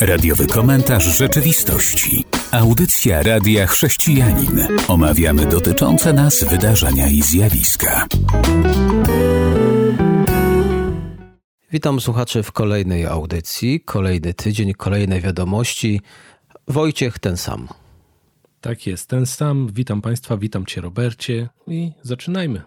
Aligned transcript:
Radiowy 0.00 0.46
komentarz 0.46 1.04
rzeczywistości. 1.04 2.24
Audycja 2.50 3.22
Radia 3.22 3.66
Chrześcijanin. 3.66 4.66
Omawiamy 4.88 5.46
dotyczące 5.46 6.12
nas 6.12 6.44
wydarzenia 6.44 7.08
i 7.08 7.22
zjawiska. 7.22 8.06
Witam 11.72 12.00
słuchaczy 12.00 12.42
w 12.42 12.52
kolejnej 12.52 13.06
audycji. 13.06 13.80
Kolejny 13.80 14.34
tydzień, 14.34 14.74
kolejne 14.74 15.20
wiadomości. 15.20 16.00
Wojciech 16.68 17.18
ten 17.18 17.36
sam. 17.36 17.68
Tak 18.60 18.86
jest, 18.86 19.08
ten 19.08 19.26
sam. 19.26 19.68
Witam 19.72 20.02
Państwa, 20.02 20.36
witam 20.36 20.66
Cię 20.66 20.80
Robercie 20.80 21.48
i 21.66 21.92
zaczynajmy. 22.02 22.62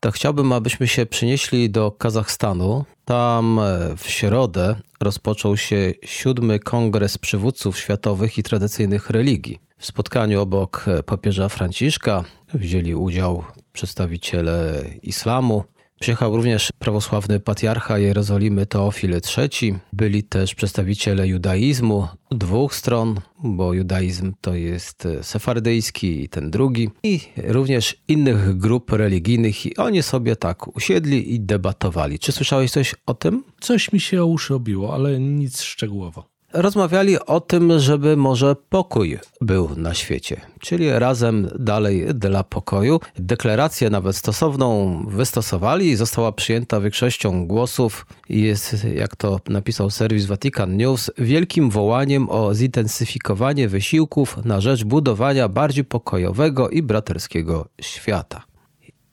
To 0.00 0.10
chciałbym, 0.10 0.52
abyśmy 0.52 0.88
się 0.88 1.06
przenieśli 1.06 1.70
do 1.70 1.90
Kazachstanu. 1.90 2.84
Tam 3.04 3.58
e, 3.58 3.96
w 3.96 4.10
środę 4.10 4.76
rozpoczął 5.00 5.56
się 5.56 5.92
siódmy 6.04 6.58
kongres 6.58 7.18
przywódców 7.18 7.78
światowych 7.78 8.38
i 8.38 8.42
tradycyjnych 8.42 9.10
religii. 9.10 9.58
W 9.78 9.86
spotkaniu 9.86 10.40
obok 10.40 10.84
e, 10.88 11.02
papieża 11.02 11.48
Franciszka 11.48 12.24
wzięli 12.54 12.94
udział 12.94 13.44
przedstawiciele 13.72 14.84
islamu, 15.02 15.64
Przyjechał 16.00 16.36
również 16.36 16.72
prawosławny 16.78 17.40
patriarcha 17.40 17.98
Jerozolimy 17.98 18.66
Teofil 18.66 19.20
III. 19.38 19.78
Byli 19.92 20.22
też 20.22 20.54
przedstawiciele 20.54 21.28
judaizmu 21.28 22.08
dwóch 22.30 22.74
stron, 22.74 23.20
bo 23.44 23.74
judaizm 23.74 24.34
to 24.40 24.54
jest 24.54 25.08
sefardyjski 25.22 26.22
i 26.22 26.28
ten 26.28 26.50
drugi, 26.50 26.90
i 27.02 27.20
również 27.36 27.96
innych 28.08 28.58
grup 28.58 28.92
religijnych 28.92 29.66
i 29.66 29.76
oni 29.76 30.02
sobie 30.02 30.36
tak 30.36 30.76
usiedli 30.76 31.34
i 31.34 31.40
debatowali. 31.40 32.18
Czy 32.18 32.32
słyszałeś 32.32 32.70
coś 32.70 32.94
o 33.06 33.14
tym? 33.14 33.44
Coś 33.60 33.92
mi 33.92 34.00
się 34.00 34.22
o 34.22 34.26
uszy 34.26 34.54
obiło, 34.54 34.94
ale 34.94 35.18
nic 35.20 35.62
szczegółowo 35.62 36.37
rozmawiali 36.52 37.18
o 37.26 37.40
tym, 37.40 37.78
żeby 37.78 38.16
może 38.16 38.56
pokój 38.68 39.18
był 39.40 39.70
na 39.76 39.94
świecie, 39.94 40.40
czyli 40.60 40.90
razem 40.90 41.48
dalej 41.58 42.06
dla 42.14 42.44
pokoju. 42.44 43.00
Deklarację 43.18 43.90
nawet 43.90 44.16
stosowną 44.16 44.98
wystosowali 45.08 45.88
i 45.88 45.96
została 45.96 46.32
przyjęta 46.32 46.80
większością 46.80 47.46
głosów. 47.46 48.06
Jest, 48.28 48.86
jak 48.94 49.16
to 49.16 49.40
napisał 49.48 49.90
serwis 49.90 50.26
Vatican 50.26 50.76
News, 50.76 51.10
wielkim 51.18 51.70
wołaniem 51.70 52.30
o 52.30 52.54
zintensyfikowanie 52.54 53.68
wysiłków 53.68 54.44
na 54.44 54.60
rzecz 54.60 54.84
budowania 54.84 55.48
bardziej 55.48 55.84
pokojowego 55.84 56.68
i 56.70 56.82
braterskiego 56.82 57.66
świata. 57.80 58.47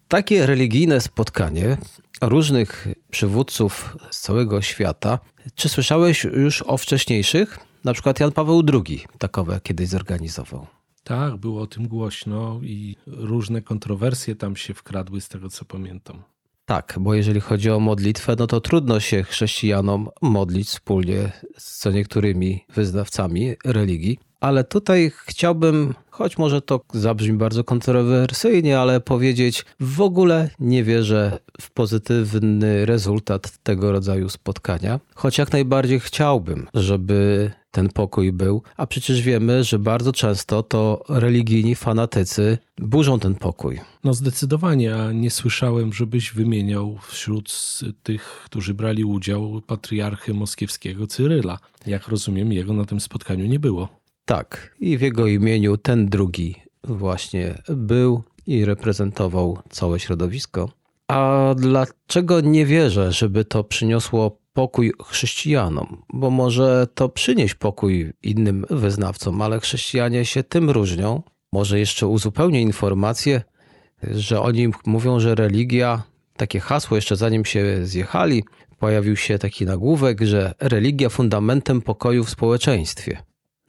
Takie 0.07 0.45
religijne 0.45 1.01
spotkanie 1.01 1.77
różnych 2.21 2.87
przywódców 3.11 3.97
z 4.11 4.19
całego 4.19 4.61
świata. 4.61 5.19
Czy 5.55 5.69
słyszałeś 5.69 6.23
już 6.23 6.61
o 6.61 6.77
wcześniejszych? 6.77 7.59
Na 7.83 7.93
przykład 7.93 8.19
Jan 8.19 8.31
Paweł 8.31 8.63
II 8.73 9.03
takowe 9.17 9.59
kiedyś 9.63 9.89
zorganizował. 9.89 10.67
Tak, 11.03 11.37
było 11.37 11.61
o 11.61 11.67
tym 11.67 11.87
głośno 11.87 12.59
i 12.63 12.95
różne 13.07 13.61
kontrowersje 13.61 14.35
tam 14.35 14.55
się 14.55 14.73
wkradły, 14.73 15.21
z 15.21 15.29
tego 15.29 15.49
co 15.49 15.65
pamiętam. 15.65 16.23
Tak, 16.65 16.95
bo 16.99 17.13
jeżeli 17.13 17.39
chodzi 17.39 17.71
o 17.71 17.79
modlitwę, 17.79 18.35
no 18.39 18.47
to 18.47 18.61
trudno 18.61 18.99
się 18.99 19.23
chrześcijanom 19.23 20.09
modlić 20.21 20.67
wspólnie 20.67 21.31
z 21.57 21.77
co 21.77 21.91
niektórymi 21.91 22.65
wyznawcami 22.75 23.55
religii. 23.65 24.19
Ale 24.39 24.63
tutaj 24.63 25.11
chciałbym, 25.25 25.93
choć 26.15 26.37
może 26.37 26.61
to 26.61 26.81
zabrzmi 26.93 27.37
bardzo 27.37 27.63
kontrowersyjnie, 27.63 28.79
ale 28.79 28.99
powiedzieć, 28.99 29.65
w 29.79 30.01
ogóle 30.01 30.49
nie 30.59 30.83
wierzę 30.83 31.39
w 31.61 31.71
pozytywny 31.71 32.85
rezultat 32.85 33.57
tego 33.63 33.91
rodzaju 33.91 34.29
spotkania. 34.29 34.99
Choć 35.15 35.37
jak 35.37 35.51
najbardziej 35.51 35.99
chciałbym, 35.99 36.67
żeby 36.73 37.51
ten 37.71 37.89
pokój 37.89 38.31
był, 38.31 38.61
a 38.77 38.87
przecież 38.87 39.21
wiemy, 39.21 39.63
że 39.63 39.79
bardzo 39.79 40.13
często 40.13 40.63
to 40.63 41.03
religijni 41.09 41.75
fanatycy 41.75 42.57
burzą 42.77 43.19
ten 43.19 43.35
pokój. 43.35 43.79
No 44.03 44.13
zdecydowanie, 44.13 44.95
a 44.95 45.11
nie 45.11 45.31
słyszałem, 45.31 45.93
żebyś 45.93 46.33
wymieniał 46.33 46.97
wśród 47.07 47.79
tych, 48.03 48.41
którzy 48.45 48.73
brali 48.73 49.03
udział 49.03 49.61
patriarchy 49.67 50.33
moskiewskiego 50.33 51.07
Cyryla. 51.07 51.59
Jak 51.87 52.07
rozumiem, 52.07 52.53
jego 52.53 52.73
na 52.73 52.85
tym 52.85 52.99
spotkaniu 52.99 53.45
nie 53.45 53.59
było. 53.59 54.04
Tak, 54.25 54.75
i 54.79 54.97
w 54.97 55.01
jego 55.01 55.27
imieniu 55.27 55.77
ten 55.77 56.09
drugi 56.09 56.55
właśnie 56.83 57.61
był 57.69 58.23
i 58.47 58.65
reprezentował 58.65 59.59
całe 59.69 59.99
środowisko. 59.99 60.69
A 61.07 61.55
dlaczego 61.57 62.41
nie 62.41 62.65
wierzę, 62.65 63.11
żeby 63.11 63.45
to 63.45 63.63
przyniosło 63.63 64.37
pokój 64.53 64.93
chrześcijanom? 65.05 66.01
Bo 66.13 66.29
może 66.29 66.87
to 66.95 67.09
przynieść 67.09 67.55
pokój 67.55 68.13
innym 68.23 68.65
wyznawcom, 68.69 69.41
ale 69.41 69.59
chrześcijanie 69.59 70.25
się 70.25 70.43
tym 70.43 70.69
różnią. 70.69 71.23
Może 71.51 71.79
jeszcze 71.79 72.07
uzupełnię 72.07 72.61
informację, 72.61 73.41
że 74.03 74.41
oni 74.41 74.67
mówią, 74.85 75.19
że 75.19 75.35
religia, 75.35 76.03
takie 76.37 76.59
hasło 76.59 76.95
jeszcze 76.95 77.15
zanim 77.15 77.45
się 77.45 77.85
zjechali, 77.85 78.43
pojawił 78.79 79.15
się 79.15 79.39
taki 79.39 79.65
nagłówek, 79.65 80.21
że 80.21 80.53
religia 80.59 81.09
fundamentem 81.09 81.81
pokoju 81.81 82.23
w 82.23 82.29
społeczeństwie. 82.29 83.17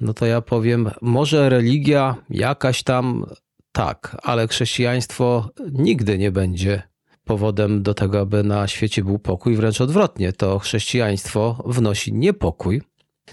No 0.01 0.15
to 0.15 0.27
ja 0.27 0.41
powiem, 0.41 0.91
może 1.03 1.49
religia 1.49 2.17
jakaś 2.31 2.83
tam 2.83 3.27
tak, 3.73 4.17
ale 4.23 4.49
chrześcijaństwo 4.49 5.51
nigdy 5.73 6.19
nie 6.19 6.33
będzie 6.33 6.83
powodem 7.25 7.83
do 7.83 7.95
tego, 7.95 8.21
aby 8.21 8.43
na 8.43 8.69
świecie 8.69 9.05
był 9.05 9.19
pokój, 9.19 9.57
wręcz 9.57 9.81
odwrotnie, 9.81 10.33
to 10.33 10.59
chrześcijaństwo 10.59 11.63
wnosi 11.67 12.13
niepokój. 12.13 12.83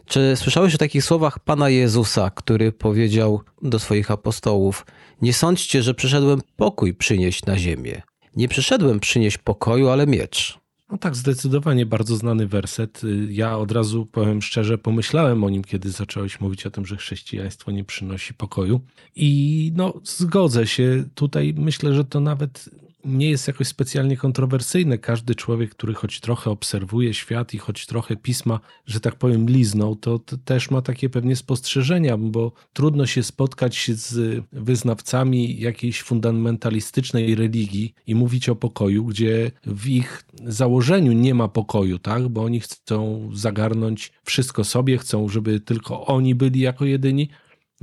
Czy 0.05 0.33
słyszałeś 0.35 0.75
o 0.75 0.77
takich 0.77 1.03
słowach 1.03 1.39
Pana 1.39 1.69
Jezusa, 1.69 2.29
który 2.29 2.71
powiedział 2.71 3.41
do 3.61 3.79
swoich 3.79 4.11
apostołów: 4.11 4.85
Nie 5.21 5.33
sądźcie, 5.33 5.83
że 5.83 5.93
przyszedłem 5.93 6.41
pokój 6.55 6.93
przynieść 6.93 7.45
na 7.45 7.57
ziemię. 7.57 8.01
Nie 8.35 8.47
przyszedłem 8.47 8.99
przynieść 8.99 9.37
pokoju, 9.37 9.89
ale 9.89 10.07
miecz. 10.07 10.62
No 10.91 10.97
tak, 10.97 11.15
zdecydowanie 11.15 11.85
bardzo 11.85 12.15
znany 12.15 12.47
werset. 12.47 13.01
Ja 13.29 13.57
od 13.57 13.71
razu 13.71 14.05
powiem 14.05 14.41
szczerze, 14.41 14.77
pomyślałem 14.77 15.43
o 15.43 15.49
nim, 15.49 15.63
kiedy 15.63 15.91
zacząłeś 15.91 16.41
mówić 16.41 16.65
o 16.65 16.71
tym, 16.71 16.85
że 16.85 16.97
chrześcijaństwo 16.97 17.71
nie 17.71 17.83
przynosi 17.83 18.33
pokoju. 18.33 18.81
I 19.15 19.71
no, 19.75 19.93
zgodzę 20.03 20.67
się. 20.67 21.03
Tutaj 21.15 21.53
myślę, 21.57 21.93
że 21.93 22.05
to 22.05 22.19
nawet 22.19 22.69
nie 23.05 23.29
jest 23.29 23.47
jakoś 23.47 23.67
specjalnie 23.67 24.17
kontrowersyjne. 24.17 24.97
Każdy 24.97 25.35
człowiek, 25.35 25.71
który 25.71 25.93
choć 25.93 26.19
trochę 26.19 26.51
obserwuje 26.51 27.13
świat 27.13 27.53
i 27.53 27.57
choć 27.57 27.85
trochę 27.85 28.15
pisma, 28.15 28.59
że 28.85 28.99
tak 28.99 29.15
powiem, 29.15 29.49
liznął, 29.49 29.95
to, 29.95 30.19
też 30.45 30.71
ma 30.71 30.81
takie 30.81 31.09
pewnie 31.09 31.35
spostrzeżenia, 31.35 32.17
bo 32.17 32.51
trudno 32.73 33.05
się 33.05 33.23
spotkać 33.23 33.91
z 33.93 34.43
wyznawcami 34.51 35.59
jakiejś 35.59 36.01
fundamentalistycznej 36.01 37.35
religii 37.35 37.93
i 38.07 38.15
mówić 38.15 38.49
o 38.49 38.55
pokoju, 38.55 39.05
gdzie 39.05 39.51
w 39.65 39.87
ich 39.87 40.25
założeniu 40.45 41.11
nie 41.11 41.33
ma 41.33 41.47
pokoju, 41.47 41.99
tak? 41.99 42.27
Bo 42.27 42.43
oni 42.43 42.59
chcą 42.59 43.29
zagarnąć 43.33 44.11
wszystko 44.23 44.63
sobie, 44.63 44.97
chcą, 44.97 45.29
żeby 45.29 45.59
tylko 45.59 46.05
oni 46.05 46.35
byli 46.35 46.59
jako 46.59 46.85
jedyni, 46.85 47.29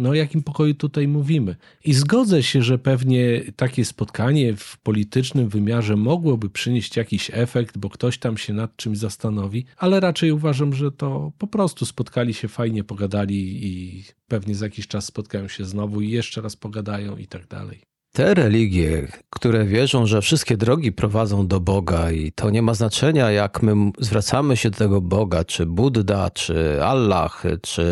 no, 0.00 0.08
o 0.10 0.14
jakim 0.14 0.42
pokoju 0.42 0.74
tutaj 0.74 1.08
mówimy? 1.08 1.56
I 1.84 1.92
zgodzę 1.92 2.42
się, 2.42 2.62
że 2.62 2.78
pewnie 2.78 3.42
takie 3.56 3.84
spotkanie 3.84 4.56
w 4.56 4.78
politycznym 4.78 5.48
wymiarze 5.48 5.96
mogłoby 5.96 6.50
przynieść 6.50 6.96
jakiś 6.96 7.30
efekt, 7.34 7.78
bo 7.78 7.90
ktoś 7.90 8.18
tam 8.18 8.36
się 8.36 8.52
nad 8.52 8.76
czymś 8.76 8.98
zastanowi, 8.98 9.64
ale 9.76 10.00
raczej 10.00 10.32
uważam, 10.32 10.72
że 10.72 10.92
to 10.92 11.32
po 11.38 11.46
prostu 11.46 11.86
spotkali 11.86 12.34
się, 12.34 12.48
fajnie 12.48 12.84
pogadali 12.84 13.66
i 13.66 14.04
pewnie 14.28 14.54
za 14.54 14.66
jakiś 14.66 14.86
czas 14.86 15.04
spotkają 15.04 15.48
się 15.48 15.64
znowu 15.64 16.00
i 16.00 16.10
jeszcze 16.10 16.40
raz 16.40 16.56
pogadają 16.56 17.16
i 17.16 17.26
tak 17.26 17.46
dalej. 17.46 17.80
Te 18.12 18.34
religie, 18.34 19.09
które 19.31 19.65
wierzą, 19.65 20.06
że 20.06 20.22
wszystkie 20.22 20.56
drogi 20.56 20.93
prowadzą 20.93 21.47
do 21.47 21.60
Boga 21.60 22.10
i 22.10 22.32
to 22.32 22.50
nie 22.50 22.62
ma 22.62 22.75
znaczenia, 22.75 23.31
jak 23.31 23.62
my 23.62 23.72
zwracamy 23.98 24.56
się 24.56 24.71
do 24.71 24.78
tego 24.78 25.00
Boga, 25.00 25.44
czy 25.44 25.66
Buddha, 25.66 26.31
czy 26.31 26.84
Allah, 26.84 27.42
czy 27.62 27.84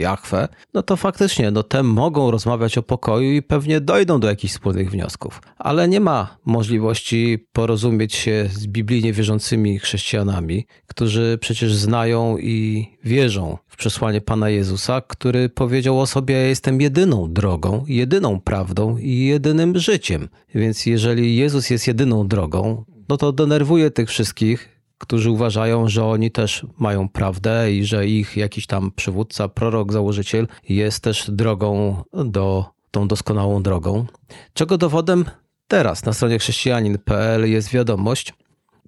Jahwe, 0.00 0.48
no 0.74 0.82
to 0.82 0.96
faktycznie, 0.96 1.50
no 1.50 1.62
te 1.62 1.82
mogą 1.82 2.30
rozmawiać 2.30 2.78
o 2.78 2.82
pokoju 2.82 3.32
i 3.32 3.42
pewnie 3.42 3.80
dojdą 3.80 4.20
do 4.20 4.28
jakichś 4.28 4.54
wspólnych 4.54 4.90
wniosków. 4.90 5.40
Ale 5.58 5.88
nie 5.88 6.00
ma 6.00 6.36
możliwości 6.44 7.46
porozumieć 7.52 8.14
się 8.14 8.48
z 8.52 8.66
biblijnie 8.66 9.12
wierzącymi 9.12 9.78
chrześcijanami, 9.78 10.66
którzy 10.86 11.38
przecież 11.40 11.74
znają 11.74 12.38
i 12.38 12.88
wierzą 13.04 13.58
w 13.68 13.76
przesłanie 13.76 14.20
Pana 14.20 14.50
Jezusa, 14.50 15.00
który 15.00 15.48
powiedział 15.48 16.00
o 16.00 16.06
sobie: 16.06 16.34
Ja 16.34 16.46
jestem 16.46 16.80
jedyną 16.80 17.32
drogą, 17.32 17.84
jedyną 17.88 18.40
prawdą 18.40 18.96
i 18.98 19.18
jedynym 19.18 19.63
życiem. 19.76 20.28
Więc 20.54 20.86
jeżeli 20.86 21.36
Jezus 21.36 21.70
jest 21.70 21.86
jedyną 21.86 22.28
drogą, 22.28 22.84
no 23.08 23.16
to 23.16 23.32
denerwuje 23.32 23.90
tych 23.90 24.08
wszystkich, 24.08 24.68
którzy 24.98 25.30
uważają, 25.30 25.88
że 25.88 26.04
oni 26.04 26.30
też 26.30 26.66
mają 26.78 27.08
prawdę 27.08 27.72
i 27.72 27.84
że 27.84 28.06
ich 28.06 28.36
jakiś 28.36 28.66
tam 28.66 28.90
przywódca, 28.96 29.48
prorok, 29.48 29.92
założyciel 29.92 30.48
jest 30.68 31.00
też 31.00 31.30
drogą 31.30 32.02
do 32.12 32.64
tą 32.90 33.08
doskonałą 33.08 33.62
drogą. 33.62 34.06
Czego 34.52 34.78
dowodem 34.78 35.24
teraz 35.68 36.04
na 36.04 36.12
stronie 36.12 36.38
chrześcijanin.pl 36.38 37.50
jest 37.50 37.70
wiadomość, 37.70 38.34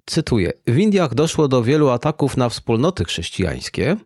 cytuję: 0.05 0.51
W 0.67 0.77
Indiach 0.77 1.13
doszło 1.13 1.47
do 1.47 1.63
wielu 1.63 1.89
ataków 1.89 2.37
na 2.37 2.49
wspólnoty 2.49 3.05
chrześcijańskie. 3.05 3.97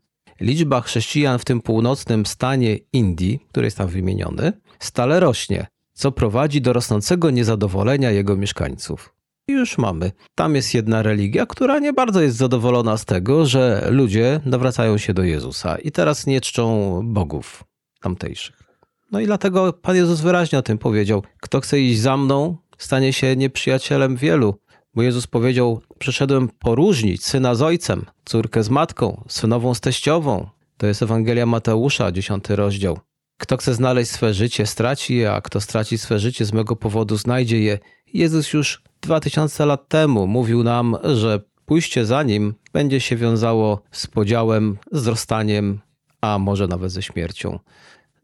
liczba 0.41 0.81
chrześcijan 0.81 1.39
w 1.39 1.45
tym 1.45 1.61
północnym 1.61 2.25
stanie 2.25 2.77
Indii, 2.93 3.39
który 3.49 3.67
jest 3.67 3.77
tam 3.77 3.87
wymieniony, 3.87 4.53
stale 4.79 5.19
rośnie, 5.19 5.67
co 6.01 6.11
prowadzi 6.11 6.61
do 6.61 6.73
rosnącego 6.73 7.29
niezadowolenia 7.29 8.11
jego 8.11 8.37
mieszkańców. 8.37 9.13
Już 9.47 9.77
mamy. 9.77 10.11
Tam 10.35 10.55
jest 10.55 10.73
jedna 10.73 11.01
religia, 11.01 11.45
która 11.45 11.79
nie 11.79 11.93
bardzo 11.93 12.21
jest 12.21 12.37
zadowolona 12.37 12.97
z 12.97 13.05
tego, 13.05 13.45
że 13.45 13.87
ludzie 13.91 14.39
nawracają 14.45 14.97
się 14.97 15.13
do 15.13 15.23
Jezusa 15.23 15.77
i 15.77 15.91
teraz 15.91 16.27
nie 16.27 16.41
czczą 16.41 16.99
bogów 17.03 17.63
tamtejszych. 17.99 18.63
No 19.11 19.19
i 19.19 19.25
dlatego 19.25 19.73
Pan 19.73 19.95
Jezus 19.95 20.21
wyraźnie 20.21 20.59
o 20.59 20.61
tym 20.61 20.77
powiedział: 20.77 21.23
Kto 21.41 21.61
chce 21.61 21.79
iść 21.79 21.99
za 21.99 22.17
mną, 22.17 22.57
stanie 22.77 23.13
się 23.13 23.35
nieprzyjacielem 23.35 24.15
wielu. 24.15 24.55
Bo 24.95 25.01
Jezus 25.01 25.27
powiedział: 25.27 25.81
Przyszedłem 25.99 26.49
poróżnić 26.59 27.25
syna 27.25 27.55
z 27.55 27.61
ojcem, 27.61 28.05
córkę 28.25 28.63
z 28.63 28.69
matką, 28.69 29.23
synową 29.27 29.73
z 29.73 29.81
teściową. 29.81 30.47
To 30.77 30.87
jest 30.87 31.03
Ewangelia 31.03 31.45
Mateusza, 31.45 32.11
dziesiąty 32.11 32.55
rozdział. 32.55 32.99
Kto 33.41 33.57
chce 33.57 33.73
znaleźć 33.73 34.11
swe 34.11 34.33
życie, 34.33 34.65
straci 34.65 35.15
je, 35.15 35.31
a 35.31 35.41
kto 35.41 35.61
straci 35.61 35.97
swe 35.97 36.19
życie 36.19 36.45
z 36.45 36.53
mego 36.53 36.75
powodu, 36.75 37.17
znajdzie 37.17 37.59
je. 37.59 37.79
Jezus 38.13 38.53
już 38.53 38.83
dwa 39.01 39.19
tysiące 39.19 39.65
lat 39.65 39.87
temu 39.87 40.27
mówił 40.27 40.63
nam, 40.63 40.97
że 41.03 41.41
pójście 41.65 42.05
za 42.05 42.23
nim 42.23 42.53
będzie 42.73 42.99
się 42.99 43.15
wiązało 43.15 43.81
z 43.91 44.07
podziałem, 44.07 44.77
z 44.91 45.07
rozstaniem, 45.07 45.79
a 46.21 46.39
może 46.39 46.67
nawet 46.67 46.91
ze 46.91 47.01
śmiercią. 47.01 47.59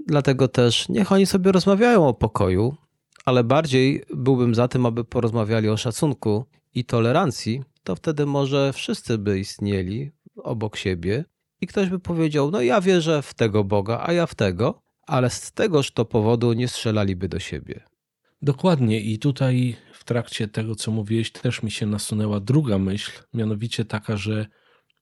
Dlatego 0.08 0.48
też 0.48 0.90
niech 0.90 1.12
oni 1.12 1.26
sobie 1.26 1.52
rozmawiają 1.52 2.08
o 2.08 2.14
pokoju, 2.14 2.76
ale 3.26 3.44
bardziej 3.44 4.04
byłbym 4.14 4.56
za 4.56 4.68
tym, 4.68 4.86
aby 4.86 5.04
porozmawiali 5.04 5.70
o 5.70 5.78
szacunku 5.78 6.46
i 6.74 6.86
tolerancji, 6.86 7.64
to 7.84 7.96
wtedy 7.96 8.26
może 8.26 8.74
wszyscy 8.74 9.18
by 9.18 9.40
istnieli 9.40 10.12
obok 10.44 10.76
siebie 10.76 11.26
i 11.62 11.68
ktoś 11.68 11.90
by 11.90 12.00
powiedział: 12.00 12.52
No, 12.52 12.62
ja 12.62 12.82
wierzę 12.82 13.22
w 13.22 13.34
tego 13.34 13.64
Boga, 13.64 14.04
a 14.06 14.14
ja 14.14 14.26
w 14.26 14.36
tego, 14.36 14.87
ale 15.08 15.30
z 15.30 15.52
tegoż 15.52 15.92
to 15.92 16.06
powodu 16.06 16.54
nie 16.54 16.68
strzelaliby 16.68 17.30
do 17.30 17.40
siebie. 17.40 17.84
Dokładnie, 18.42 19.02
i 19.02 19.20
tutaj 19.20 19.76
w 19.94 20.04
trakcie 20.04 20.48
tego, 20.48 20.76
co 20.76 20.92
mówiłeś, 20.92 21.32
też 21.32 21.64
mi 21.64 21.72
się 21.72 21.86
nasunęła 21.86 22.40
druga 22.40 22.78
myśl, 22.78 23.12
mianowicie 23.34 23.86
taka, 23.86 24.18
że 24.18 24.46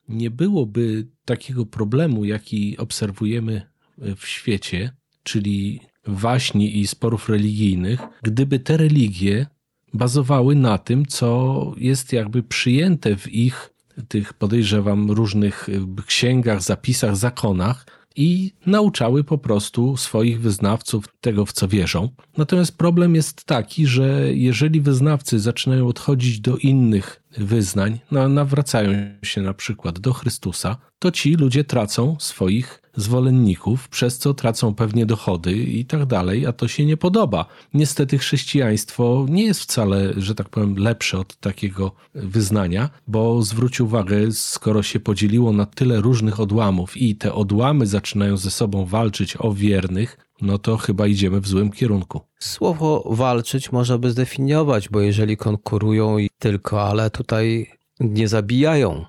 nie 0.07 0.31
byłoby 0.31 1.07
takiego 1.25 1.65
problemu, 1.65 2.25
jaki 2.25 2.77
obserwujemy 2.77 3.61
w 3.97 4.27
świecie, 4.27 4.91
czyli 5.23 5.79
waśni 6.07 6.79
i 6.79 6.87
sporów 6.87 7.29
religijnych, 7.29 7.99
gdyby 8.23 8.59
te 8.59 8.77
religie 8.77 9.47
bazowały 9.93 10.55
na 10.55 10.77
tym, 10.77 11.05
co 11.05 11.73
jest 11.77 12.13
jakby 12.13 12.43
przyjęte 12.43 13.17
w 13.17 13.33
ich 13.33 13.73
tych 14.07 14.33
podejrzewam 14.33 15.11
różnych 15.11 15.67
księgach, 16.05 16.61
zapisach, 16.61 17.15
zakonach 17.17 17.85
i 18.15 18.51
nauczały 18.65 19.23
po 19.23 19.37
prostu 19.37 19.97
swoich 19.97 20.41
wyznawców 20.41 21.05
tego, 21.21 21.45
w 21.45 21.53
co 21.53 21.67
wierzą. 21.67 22.09
Natomiast 22.37 22.77
problem 22.77 23.15
jest 23.15 23.45
taki, 23.45 23.87
że 23.87 24.35
jeżeli 24.35 24.81
wyznawcy 24.81 25.39
zaczynają 25.39 25.87
odchodzić 25.87 26.39
do 26.39 26.57
innych 26.57 27.23
wyznań, 27.37 27.99
no, 28.11 28.29
nawracają 28.29 28.91
się 29.23 29.41
na 29.41 29.53
przykład 29.53 29.99
do 29.99 30.13
Chrystusa, 30.13 30.77
to 30.99 31.11
ci 31.11 31.35
ludzie 31.35 31.63
tracą 31.63 32.15
swoich 32.19 32.81
zwolenników, 32.95 33.89
przez 33.89 34.17
co 34.17 34.33
tracą 34.33 34.75
pewnie 34.75 35.05
dochody 35.05 35.53
i 35.53 35.85
tak 35.85 36.05
dalej, 36.05 36.45
a 36.45 36.53
to 36.53 36.67
się 36.67 36.85
nie 36.85 36.97
podoba. 36.97 37.45
Niestety 37.73 38.17
chrześcijaństwo 38.17 39.25
nie 39.29 39.43
jest 39.43 39.61
wcale, 39.61 40.13
że 40.17 40.35
tak 40.35 40.49
powiem, 40.49 40.75
lepsze 40.77 41.19
od 41.19 41.35
takiego 41.35 41.91
wyznania, 42.13 42.89
bo 43.07 43.41
zwróć 43.41 43.81
uwagę, 43.81 44.31
skoro 44.31 44.83
się 44.83 44.99
podzieliło 44.99 45.51
na 45.51 45.65
tyle 45.65 46.01
różnych 46.01 46.39
odłamów 46.39 46.97
i 46.97 47.15
te 47.15 47.33
odłamy 47.33 47.87
zaczynają 47.87 48.37
ze 48.37 48.51
sobą 48.51 48.85
walczyć 48.85 49.37
o 49.39 49.53
wiernych, 49.53 50.17
no 50.41 50.57
to 50.57 50.77
chyba 50.77 51.07
idziemy 51.07 51.41
w 51.41 51.47
złym 51.47 51.71
kierunku. 51.71 52.21
Słowo 52.39 53.03
walczyć 53.09 53.71
można 53.71 53.97
by 53.97 54.11
zdefiniować, 54.11 54.89
bo 54.89 55.01
jeżeli 55.01 55.37
konkurują 55.37 56.17
i 56.17 56.29
tylko, 56.39 56.83
ale 56.83 57.09
tutaj 57.09 57.71
nie 57.99 58.27
zabijają. 58.27 59.05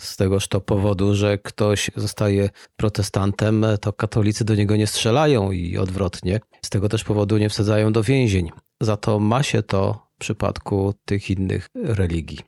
Z 0.00 0.16
tegoż 0.16 0.48
to 0.48 0.60
powodu, 0.60 1.14
że 1.14 1.38
ktoś 1.38 1.90
zostaje 1.96 2.50
protestantem, 2.76 3.66
to 3.80 3.92
katolicy 3.92 4.44
do 4.44 4.54
niego 4.54 4.76
nie 4.76 4.86
strzelają 4.86 5.52
i 5.52 5.78
odwrotnie. 5.78 6.40
Z 6.64 6.70
tego 6.70 6.88
też 6.88 7.04
powodu 7.04 7.38
nie 7.38 7.48
wsadzają 7.48 7.92
do 7.92 8.02
więzień. 8.02 8.50
Za 8.80 8.96
to 8.96 9.20
ma 9.20 9.42
się 9.42 9.62
to 9.62 10.06
w 10.16 10.18
przypadku 10.18 10.94
tych 11.04 11.30
innych 11.30 11.68
religii. 11.74 12.38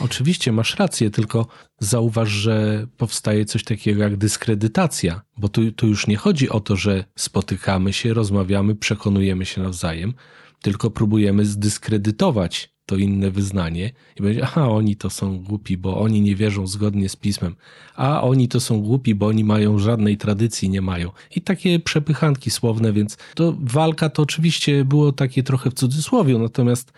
Oczywiście 0.00 0.52
masz 0.52 0.76
rację, 0.76 1.10
tylko 1.10 1.46
zauważ, 1.78 2.28
że 2.28 2.86
powstaje 2.96 3.44
coś 3.44 3.64
takiego 3.64 4.02
jak 4.02 4.16
dyskredytacja, 4.16 5.22
bo 5.36 5.48
tu, 5.48 5.72
tu 5.72 5.86
już 5.86 6.06
nie 6.06 6.16
chodzi 6.16 6.50
o 6.50 6.60
to, 6.60 6.76
że 6.76 7.04
spotykamy 7.16 7.92
się, 7.92 8.14
rozmawiamy, 8.14 8.74
przekonujemy 8.74 9.46
się 9.46 9.62
nawzajem, 9.62 10.14
tylko 10.62 10.90
próbujemy 10.90 11.46
zdyskredytować 11.46 12.71
to 12.86 12.96
inne 12.96 13.30
wyznanie 13.30 13.90
i 14.16 14.22
będzie, 14.22 14.44
aha, 14.44 14.68
oni 14.68 14.96
to 14.96 15.10
są 15.10 15.38
głupi, 15.38 15.76
bo 15.76 16.00
oni 16.00 16.20
nie 16.20 16.36
wierzą 16.36 16.66
zgodnie 16.66 17.08
z 17.08 17.16
pismem, 17.16 17.56
a 17.96 18.22
oni 18.22 18.48
to 18.48 18.60
są 18.60 18.82
głupi, 18.82 19.14
bo 19.14 19.26
oni 19.26 19.44
mają 19.44 19.78
żadnej 19.78 20.16
tradycji, 20.16 20.70
nie 20.70 20.82
mają. 20.82 21.10
I 21.36 21.40
takie 21.40 21.80
przepychanki 21.80 22.50
słowne, 22.50 22.92
więc 22.92 23.16
to 23.34 23.54
walka 23.60 24.08
to 24.08 24.22
oczywiście 24.22 24.84
było 24.84 25.12
takie 25.12 25.42
trochę 25.42 25.70
w 25.70 25.74
cudzysłowie, 25.74 26.38
natomiast 26.38 26.92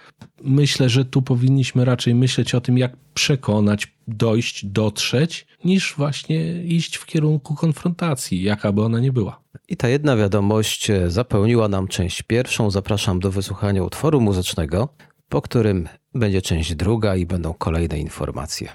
myślę, 0.45 0.89
że 0.89 1.05
tu 1.05 1.23
powinniśmy 1.23 1.85
raczej 1.85 2.15
myśleć 2.15 2.55
o 2.55 2.61
tym, 2.61 2.79
jak 2.79 2.97
przekonać, 3.15 3.95
dojść, 4.09 4.67
dotrzeć, 4.67 5.47
niż 5.65 5.95
właśnie 5.97 6.65
iść 6.65 6.97
w 6.97 7.07
kierunku 7.07 7.55
konfrontacji, 7.55 8.43
jaka 8.43 8.73
by 8.73 8.83
ona 8.83 9.01
nie 9.01 9.13
była. 9.13 9.41
I 9.69 9.77
ta 9.77 9.89
jedna 9.89 10.17
wiadomość 10.17 10.91
zapełniła 11.07 11.69
nam 11.69 11.89
część 11.89 12.23
pierwszą. 12.23 12.71
Zapraszam 12.71 13.21
do 13.21 13.31
wysłuchania 13.31 13.83
utworu 13.83 14.21
muzycznego 14.21 14.89
po 15.29 15.43
którym 15.43 15.88
będzie 16.15 16.43
część 16.43 16.75
druga 16.75 17.17
i 17.17 17.26
będą 17.26 17.55
kolejne 17.55 17.99
informacje. 17.99 18.69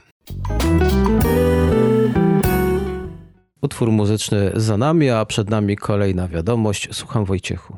Utwór 3.61 3.91
muzyczny 3.91 4.51
za 4.55 4.77
nami, 4.77 5.09
a 5.09 5.25
przed 5.25 5.49
nami 5.49 5.75
kolejna 5.75 6.27
wiadomość. 6.27 6.87
Słucham 6.91 7.25
Wojciechu. 7.25 7.77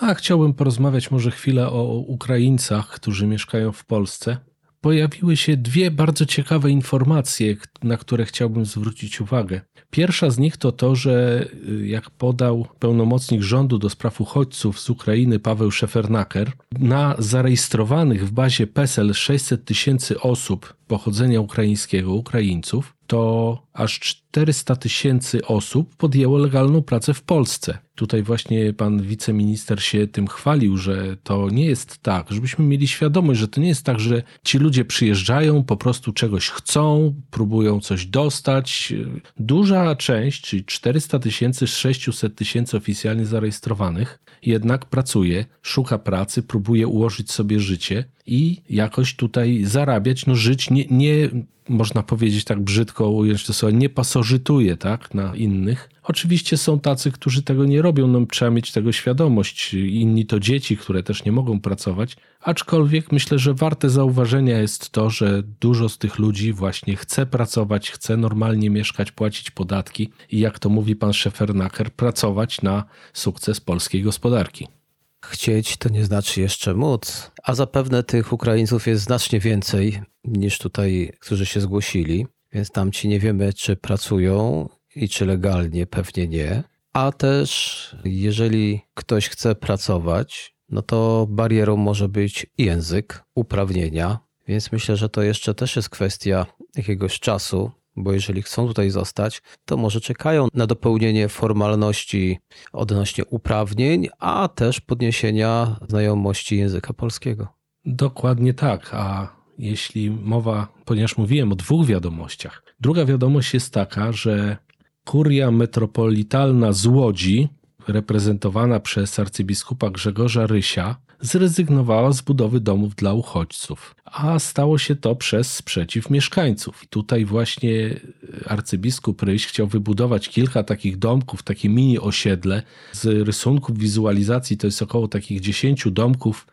A 0.00 0.14
chciałbym 0.14 0.54
porozmawiać 0.54 1.10
może 1.10 1.30
chwilę 1.30 1.68
o 1.68 1.84
Ukraińcach, 1.84 2.88
którzy 2.88 3.26
mieszkają 3.26 3.72
w 3.72 3.84
Polsce. 3.84 4.36
Pojawiły 4.80 5.36
się 5.36 5.56
dwie 5.56 5.90
bardzo 5.90 6.26
ciekawe 6.26 6.70
informacje, 6.70 7.56
na 7.82 7.96
które 7.96 8.24
chciałbym 8.24 8.64
zwrócić 8.64 9.20
uwagę. 9.20 9.60
Pierwsza 9.90 10.30
z 10.30 10.38
nich 10.38 10.56
to 10.56 10.72
to, 10.72 10.96
że 10.96 11.46
y, 11.68 11.86
jak 11.86 12.10
podał 12.10 12.66
pełnomocnik 12.78 13.42
rządu 13.42 13.78
do 13.78 13.90
spraw 13.90 14.20
uchodźców 14.20 14.80
z 14.80 14.90
Ukrainy 14.90 15.38
Paweł 15.38 15.70
Szefernaker, 15.70 16.52
na 16.78 17.14
zarejestrowanych 17.18 18.26
w 18.26 18.32
bazie 18.32 18.66
PESEL 18.66 19.14
600 19.14 19.64
tysięcy 19.64 20.20
osób 20.20 20.74
pochodzenia 20.86 21.40
ukraińskiego, 21.40 22.14
Ukraińców, 22.14 22.96
to 23.10 23.62
aż 23.72 24.00
400 24.00 24.76
tysięcy 24.76 25.46
osób 25.46 25.96
podjęło 25.96 26.38
legalną 26.38 26.82
pracę 26.82 27.14
w 27.14 27.22
Polsce. 27.22 27.78
Tutaj 27.94 28.22
właśnie 28.22 28.72
pan 28.72 29.02
wiceminister 29.02 29.82
się 29.82 30.06
tym 30.06 30.28
chwalił, 30.28 30.76
że 30.76 31.16
to 31.22 31.48
nie 31.50 31.64
jest 31.64 31.98
tak, 31.98 32.26
żebyśmy 32.30 32.64
mieli 32.64 32.88
świadomość, 32.88 33.40
że 33.40 33.48
to 33.48 33.60
nie 33.60 33.68
jest 33.68 33.84
tak, 33.84 34.00
że 34.00 34.22
ci 34.44 34.58
ludzie 34.58 34.84
przyjeżdżają, 34.84 35.64
po 35.64 35.76
prostu 35.76 36.12
czegoś 36.12 36.48
chcą, 36.48 37.14
próbują 37.30 37.80
coś 37.80 38.06
dostać. 38.06 38.92
Duża 39.36 39.96
część, 39.96 40.42
czyli 40.42 40.64
400 40.64 41.18
tysięcy 41.18 41.66
z 41.66 41.76
600 41.76 42.34
tysięcy 42.36 42.76
oficjalnie 42.76 43.26
zarejestrowanych, 43.26 44.18
jednak 44.42 44.86
pracuje, 44.86 45.44
szuka 45.62 45.98
pracy, 45.98 46.42
próbuje 46.42 46.86
ułożyć 46.86 47.32
sobie 47.32 47.60
życie 47.60 48.04
i 48.30 48.62
jakoś 48.70 49.14
tutaj 49.14 49.64
zarabiać, 49.64 50.26
no 50.26 50.34
żyć 50.34 50.70
nie, 50.70 50.84
nie 50.90 51.28
można 51.68 52.02
powiedzieć 52.02 52.44
tak 52.44 52.60
brzydko 52.60 53.10
ująć 53.10 53.46
to 53.46 53.52
słowo, 53.52 53.76
nie 53.76 53.88
pasożytuje 53.88 54.76
tak, 54.76 55.14
na 55.14 55.36
innych. 55.36 55.90
Oczywiście 56.02 56.56
są 56.56 56.80
tacy, 56.80 57.12
którzy 57.12 57.42
tego 57.42 57.64
nie 57.64 57.82
robią, 57.82 58.06
no 58.06 58.26
trzeba 58.26 58.50
mieć 58.50 58.72
tego 58.72 58.92
świadomość. 58.92 59.74
Inni 59.74 60.26
to 60.26 60.40
dzieci, 60.40 60.76
które 60.76 61.02
też 61.02 61.24
nie 61.24 61.32
mogą 61.32 61.60
pracować, 61.60 62.16
aczkolwiek 62.40 63.12
myślę, 63.12 63.38
że 63.38 63.54
warte 63.54 63.90
zauważenia 63.90 64.58
jest 64.58 64.90
to, 64.90 65.10
że 65.10 65.42
dużo 65.60 65.88
z 65.88 65.98
tych 65.98 66.18
ludzi 66.18 66.52
właśnie 66.52 66.96
chce 66.96 67.26
pracować, 67.26 67.90
chce 67.90 68.16
normalnie 68.16 68.70
mieszkać, 68.70 69.12
płacić 69.12 69.50
podatki 69.50 70.10
i 70.30 70.40
jak 70.40 70.58
to 70.58 70.68
mówi 70.68 70.96
pan 70.96 71.12
Szefernaker, 71.12 71.90
pracować 71.90 72.62
na 72.62 72.84
sukces 73.12 73.60
polskiej 73.60 74.02
gospodarki. 74.02 74.79
Chcieć 75.24 75.76
to 75.76 75.88
nie 75.88 76.04
znaczy 76.04 76.40
jeszcze 76.40 76.74
móc, 76.74 77.30
a 77.42 77.54
zapewne 77.54 78.02
tych 78.02 78.32
Ukraińców 78.32 78.86
jest 78.86 79.02
znacznie 79.02 79.40
więcej 79.40 80.02
niż 80.24 80.58
tutaj, 80.58 81.12
którzy 81.20 81.46
się 81.46 81.60
zgłosili, 81.60 82.26
więc 82.52 82.70
tamci 82.70 83.08
nie 83.08 83.20
wiemy, 83.20 83.52
czy 83.52 83.76
pracują 83.76 84.68
i 84.96 85.08
czy 85.08 85.26
legalnie, 85.26 85.86
pewnie 85.86 86.28
nie. 86.28 86.62
A 86.92 87.12
też, 87.12 87.96
jeżeli 88.04 88.80
ktoś 88.94 89.28
chce 89.28 89.54
pracować, 89.54 90.54
no 90.68 90.82
to 90.82 91.26
barierą 91.30 91.76
może 91.76 92.08
być 92.08 92.46
język, 92.58 93.24
uprawnienia, 93.34 94.18
więc 94.48 94.72
myślę, 94.72 94.96
że 94.96 95.08
to 95.08 95.22
jeszcze 95.22 95.54
też 95.54 95.76
jest 95.76 95.88
kwestia 95.88 96.46
jakiegoś 96.76 97.20
czasu, 97.20 97.70
bo 97.96 98.12
jeżeli 98.12 98.42
chcą 98.42 98.66
tutaj 98.68 98.90
zostać, 98.90 99.42
to 99.64 99.76
może 99.76 100.00
czekają 100.00 100.48
na 100.54 100.66
dopełnienie 100.66 101.28
formalności 101.28 102.38
odnośnie 102.72 103.24
uprawnień, 103.24 104.08
a 104.18 104.48
też 104.48 104.80
podniesienia 104.80 105.76
znajomości 105.88 106.56
języka 106.56 106.92
polskiego. 106.92 107.48
Dokładnie 107.84 108.54
tak. 108.54 108.90
A 108.94 109.36
jeśli 109.58 110.10
mowa, 110.10 110.68
ponieważ 110.84 111.16
mówiłem 111.16 111.52
o 111.52 111.54
dwóch 111.54 111.86
wiadomościach, 111.86 112.62
druga 112.80 113.04
wiadomość 113.04 113.54
jest 113.54 113.74
taka, 113.74 114.12
że 114.12 114.56
kuria 115.04 115.50
metropolitalna 115.50 116.72
z 116.72 116.86
Łodzi, 116.86 117.48
reprezentowana 117.88 118.80
przez 118.80 119.18
arcybiskupa 119.18 119.90
Grzegorza 119.90 120.46
Rysia, 120.46 120.96
zrezygnowała 121.20 122.12
z 122.12 122.20
budowy 122.20 122.60
domów 122.60 122.94
dla 122.94 123.12
uchodźców, 123.12 123.94
a 124.04 124.38
stało 124.38 124.78
się 124.78 124.96
to 124.96 125.16
przez 125.16 125.54
sprzeciw 125.54 126.10
mieszkańców. 126.10 126.84
I 126.84 126.86
tutaj 126.86 127.24
właśnie 127.24 128.00
arcybiskup 128.46 129.22
Ryś 129.22 129.46
chciał 129.46 129.66
wybudować 129.66 130.28
kilka 130.28 130.62
takich 130.62 130.96
domków, 130.98 131.42
takie 131.42 131.68
mini 131.68 131.98
osiedle. 131.98 132.62
Z 132.92 133.26
rysunków, 133.26 133.78
wizualizacji 133.78 134.56
to 134.56 134.66
jest 134.66 134.82
około 134.82 135.08
takich 135.08 135.40
10 135.40 135.84
domków, 135.90 136.46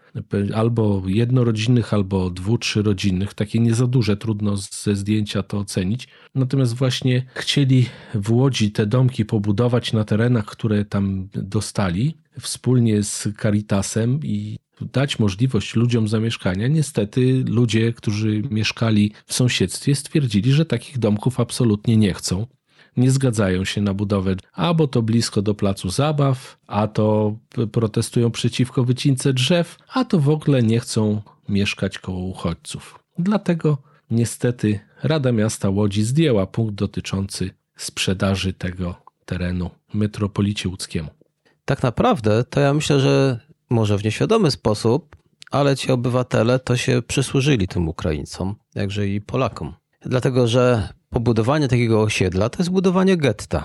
albo 0.56 1.04
jednorodzinnych, 1.08 1.94
albo 1.94 2.30
dwu, 2.30 2.58
trzyrodzinnych. 2.58 3.34
Takie 3.34 3.60
nie 3.60 3.76
za 3.76 3.88
duże, 3.88 4.18
trudno 4.18 4.58
ze 4.58 4.96
zdjęcia 4.96 5.44
to 5.44 5.58
ocenić. 5.58 6.08
Natomiast 6.36 6.76
właśnie 6.76 7.26
chcieli 7.36 7.86
w 8.16 8.32
Łodzi 8.32 8.72
te 8.72 8.86
domki 8.86 9.26
pobudować 9.26 9.94
na 9.94 10.04
terenach, 10.04 10.46
które 10.46 10.86
tam 10.86 11.30
dostali, 11.34 12.18
wspólnie 12.40 13.04
z 13.04 13.28
Caritasem 13.42 14.20
i 14.24 14.58
dać 14.82 15.20
możliwość 15.20 15.76
ludziom 15.76 16.08
zamieszkania. 16.08 16.68
Niestety 16.68 17.44
ludzie, 17.48 17.94
którzy 17.94 18.42
mieszkali 18.52 19.12
w 19.26 19.34
sąsiedztwie, 19.34 19.96
stwierdzili, 19.96 20.54
że 20.54 20.66
takich 20.66 20.98
domków 20.98 21.40
absolutnie 21.40 21.98
nie 21.98 22.14
chcą. 22.14 22.48
Nie 22.98 23.12
zgadzają 23.12 23.66
się 23.66 23.82
na 23.82 23.94
budowę, 23.94 24.36
albo 24.54 24.88
to 24.88 25.02
blisko 25.02 25.42
do 25.42 25.54
placu 25.54 25.90
zabaw, 25.90 26.58
a 26.68 26.88
to 26.88 27.36
protestują 27.72 28.32
przeciwko 28.32 28.84
wycince 28.84 29.34
drzew, 29.34 29.78
a 29.94 30.06
to 30.06 30.20
w 30.20 30.30
ogóle 30.30 30.64
nie 30.64 30.80
chcą 30.80 31.22
mieszkać 31.50 32.00
koło 32.00 32.20
uchodźców. 32.20 33.00
Dlatego 33.20 33.78
niestety 34.12 34.80
Rada 35.04 35.32
Miasta 35.32 35.70
Łodzi 35.70 36.04
zdjęła 36.04 36.48
punkt 36.48 36.76
dotyczący 36.76 37.50
sprzedaży 37.76 38.54
tego 38.54 38.96
terenu 39.26 39.70
metropolicie 39.94 40.70
łódzkiemu. 40.70 41.10
Tak 41.66 41.84
naprawdę 41.84 42.44
to 42.44 42.60
ja 42.60 42.74
myślę, 42.74 43.00
że 43.00 43.40
może 43.70 43.98
w 43.98 44.04
nieświadomy 44.04 44.52
sposób, 44.52 45.16
ale 45.52 45.76
ci 45.76 45.92
obywatele 45.92 46.60
to 46.60 46.78
się 46.78 47.02
przysłużyli 47.02 47.68
tym 47.68 47.88
Ukraińcom, 47.88 48.56
jakże 48.76 49.08
i 49.08 49.22
Polakom. 49.22 49.74
Dlatego, 50.02 50.48
że 50.48 50.90
pobudowanie 51.10 51.68
takiego 51.68 52.02
osiedla 52.02 52.50
to 52.50 52.58
jest 52.60 52.72
budowanie 52.72 53.18
getta. 53.18 53.64